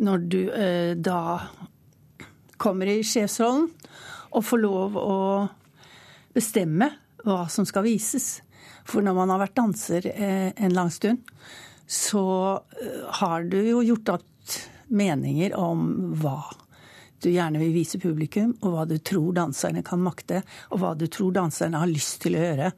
når 0.04 0.28
du 0.28 0.39
eh, 0.52 0.93
da 0.99 1.21
kommer 2.60 2.91
i 2.91 2.99
sjefsrollen 3.08 3.69
og 4.34 4.43
får 4.43 4.63
lov 4.63 4.99
å 4.99 5.17
bestemme 6.36 6.91
hva 7.23 7.45
som 7.52 7.63
skal 7.67 7.86
vises 7.88 8.41
For 8.88 9.04
når 9.06 9.15
man 9.17 9.32
har 9.34 9.41
vært 9.43 9.58
danser 9.58 10.08
eh, 10.12 10.52
en 10.56 10.76
lang 10.76 10.91
stund, 10.91 11.24
så 11.88 12.26
eh, 12.82 13.00
har 13.19 13.48
du 13.50 13.60
jo 13.62 13.84
gjort 13.86 14.15
opp 14.17 14.58
meninger 14.93 15.56
om 15.58 15.88
hva 16.19 16.41
du 17.24 17.30
gjerne 17.32 17.62
vil 17.62 17.72
vise 17.72 18.00
publikum, 18.04 18.52
og 18.62 18.74
hva 18.74 18.84
du 18.88 18.98
tror 19.00 19.32
danserne 19.38 19.84
kan 19.86 20.02
makte, 20.04 20.41
og 20.76 20.82
hva 20.82 20.91
du 21.00 21.08
tror 21.08 21.32
danserne 21.36 21.80
har 21.80 21.91
lyst 21.91 22.19
til 22.26 22.36
å 22.36 22.43
gjøre. 22.43 22.72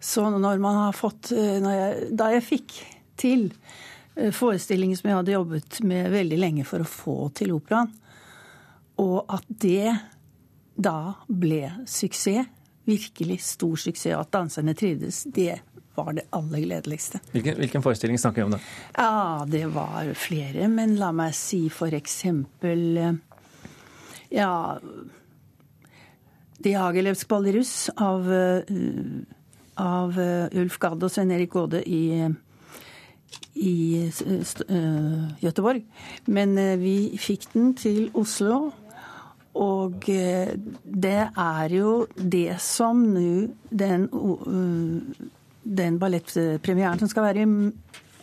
Så 0.00 0.24
når 0.32 0.62
man 0.62 0.82
har 0.86 0.96
fått 0.96 1.32
eh, 1.34 1.58
jeg, 1.58 2.10
Da 2.16 2.30
jeg 2.32 2.46
fikk 2.46 2.80
til 3.18 3.48
forestillingen 4.34 4.98
som 4.98 5.06
jeg 5.06 5.14
hadde 5.14 5.34
jobbet 5.34 5.76
med 5.86 6.08
veldig 6.10 6.38
lenge 6.40 6.64
for 6.66 6.82
å 6.82 6.88
få 6.90 7.16
til 7.38 7.52
operaen, 7.54 7.92
og 8.98 9.30
at 9.30 9.44
det 9.62 9.92
da 10.74 11.12
ble 11.30 11.68
suksess, 11.86 12.46
virkelig 12.88 13.40
stor 13.44 13.76
suksess, 13.76 14.14
og 14.16 14.24
at 14.26 14.32
danserne 14.38 14.74
trivdes, 14.78 15.24
det 15.34 15.60
var 15.98 16.14
det 16.14 16.26
aller 16.30 16.62
gledeligste. 16.62 17.20
Hvilken, 17.32 17.58
hvilken, 17.58 17.82
forestilling 17.82 18.18
snakker 18.20 18.42
vi 18.42 18.46
om 18.46 18.54
da? 18.54 18.60
Ja, 18.96 19.46
Det 19.50 19.66
var 19.74 20.12
flere. 20.14 20.68
Men 20.68 20.96
la 21.00 21.10
meg 21.12 21.34
si 21.34 21.68
for 21.72 21.94
eksempel 21.94 22.98
Ja 24.30 24.78
De 26.58 26.74
Hagelevs 26.74 27.24
Ballerus 27.28 27.72
av, 27.96 28.26
eh, 28.32 28.74
av 29.78 30.18
eh, 30.20 30.58
Ulf 30.60 30.78
Gadd 30.82 31.02
og 31.02 31.10
Svein 31.10 31.30
Erik 31.34 31.52
Gaade 31.54 31.82
i, 31.86 32.26
i 33.54 33.76
Göteborg. 35.40 35.84
Men 36.26 36.58
vi 36.82 36.96
fikk 37.18 37.50
den 37.54 37.72
til 37.78 38.10
Oslo. 38.14 38.68
Og 39.58 40.04
det 40.06 41.22
er 41.26 41.72
jo 41.74 41.94
det 42.14 42.60
som 42.62 43.00
nå 43.10 43.48
den, 43.70 44.06
den 45.62 45.98
ballettpremieren 45.98 47.00
som 47.02 47.10
skal 47.10 47.26
være 47.26 47.42
i 47.42 47.48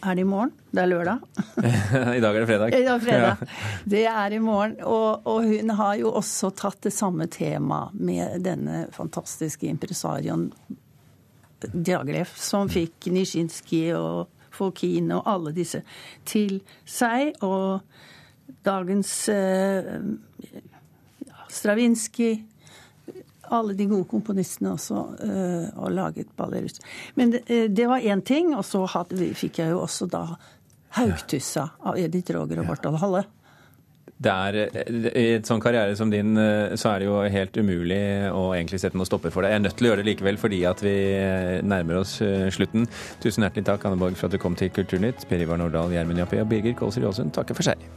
er 0.06 0.16
det 0.16 0.22
i 0.22 0.28
morgen? 0.28 0.52
Det 0.70 0.82
er 0.84 0.90
lørdag. 0.92 1.22
I 2.18 2.22
dag 2.22 2.36
er 2.36 2.44
det 2.44 2.48
fredag. 2.50 2.74
I 2.76 2.84
dag 2.86 2.96
er 2.96 3.04
fredag. 3.06 3.54
Det 3.90 4.04
er 4.06 4.36
i 4.36 4.40
morgen. 4.44 4.76
Og, 4.84 5.26
og, 5.26 5.48
hun 5.50 5.72
har 5.80 5.96
jo 5.98 6.12
også 6.20 6.52
tatt 6.54 6.84
det 6.86 6.94
samme 6.94 7.26
temaet 7.32 7.96
med 7.98 8.44
denne 8.46 8.86
fantastiske 8.94 9.66
impresarioen 9.72 10.50
Diaglef, 11.66 12.36
som 12.38 12.70
fikk 12.70 13.08
Nisjinskij 13.10 13.96
og 13.98 14.28
Fokin 14.54 15.10
og 15.16 15.26
alle 15.32 15.56
disse 15.56 15.82
til 16.28 16.60
seg. 16.86 17.34
Og 17.42 17.82
dagens 18.68 19.14
eh, 19.34 19.90
Stravinskij 21.56 22.44
alle 23.54 23.76
de 23.78 23.88
gode 23.90 24.08
komponistene 24.10 24.74
også 24.74 25.06
uh, 25.22 25.70
og 25.84 25.94
laget 25.94 26.34
ballerus. 26.38 26.82
Men 27.16 27.36
det, 27.36 27.46
eh, 27.50 27.88
var 27.88 28.02
én 28.02 28.24
ting, 28.26 28.56
og 28.56 28.66
så 28.66 28.86
fikk 29.36 29.60
jeg 29.60 29.72
jo 29.72 29.82
også 29.82 30.10
da 30.10 30.26
Haugtussa 30.96 31.70
av 31.84 31.98
Edith 32.00 32.32
Roger 32.32 32.62
og 32.62 32.68
Barthold 32.68 33.02
Halle. 33.02 33.26
det 34.18 34.32
er, 34.32 34.56
I 35.12 35.26
et 35.36 35.46
sånn 35.46 35.60
karriere 35.60 35.96
som 36.00 36.10
din, 36.10 36.38
så 36.80 36.94
er 36.94 37.00
det 37.00 37.10
jo 37.10 37.18
helt 37.20 37.58
umulig 37.58 38.00
å 38.32 38.54
egentlig 38.56 38.80
sette 38.80 38.96
noen 38.96 39.10
stopper 39.10 39.30
for 39.30 39.44
det. 39.44 39.52
Jeg 39.52 39.60
er 39.60 39.66
nødt 39.66 39.76
til 39.76 39.86
å 39.86 39.90
gjøre 39.90 40.04
det 40.06 40.10
likevel 40.14 40.40
fordi 40.40 40.62
at 40.66 40.82
vi 40.86 40.96
nærmer 41.68 42.00
oss 42.00 42.16
slutten. 42.56 42.88
Tusen 43.20 43.44
hjertelig 43.44 43.68
takk, 43.68 43.86
Anne 43.86 44.00
Borg, 44.00 44.16
for 44.16 44.30
at 44.30 44.38
du 44.38 44.40
kom 44.40 44.56
til 44.56 44.72
Kulturnytt. 44.72 45.28
Per 45.28 45.44
Ivar 45.44 45.60
Nordahl, 45.60 45.92
Gjermund 45.92 46.24
Jappé 46.24 46.40
og 46.40 46.48
Birger 46.48 46.80
Kålsrud 46.80 47.10
Jåsund 47.10 47.36
takker 47.36 47.60
for 47.60 47.68
seg. 47.68 47.90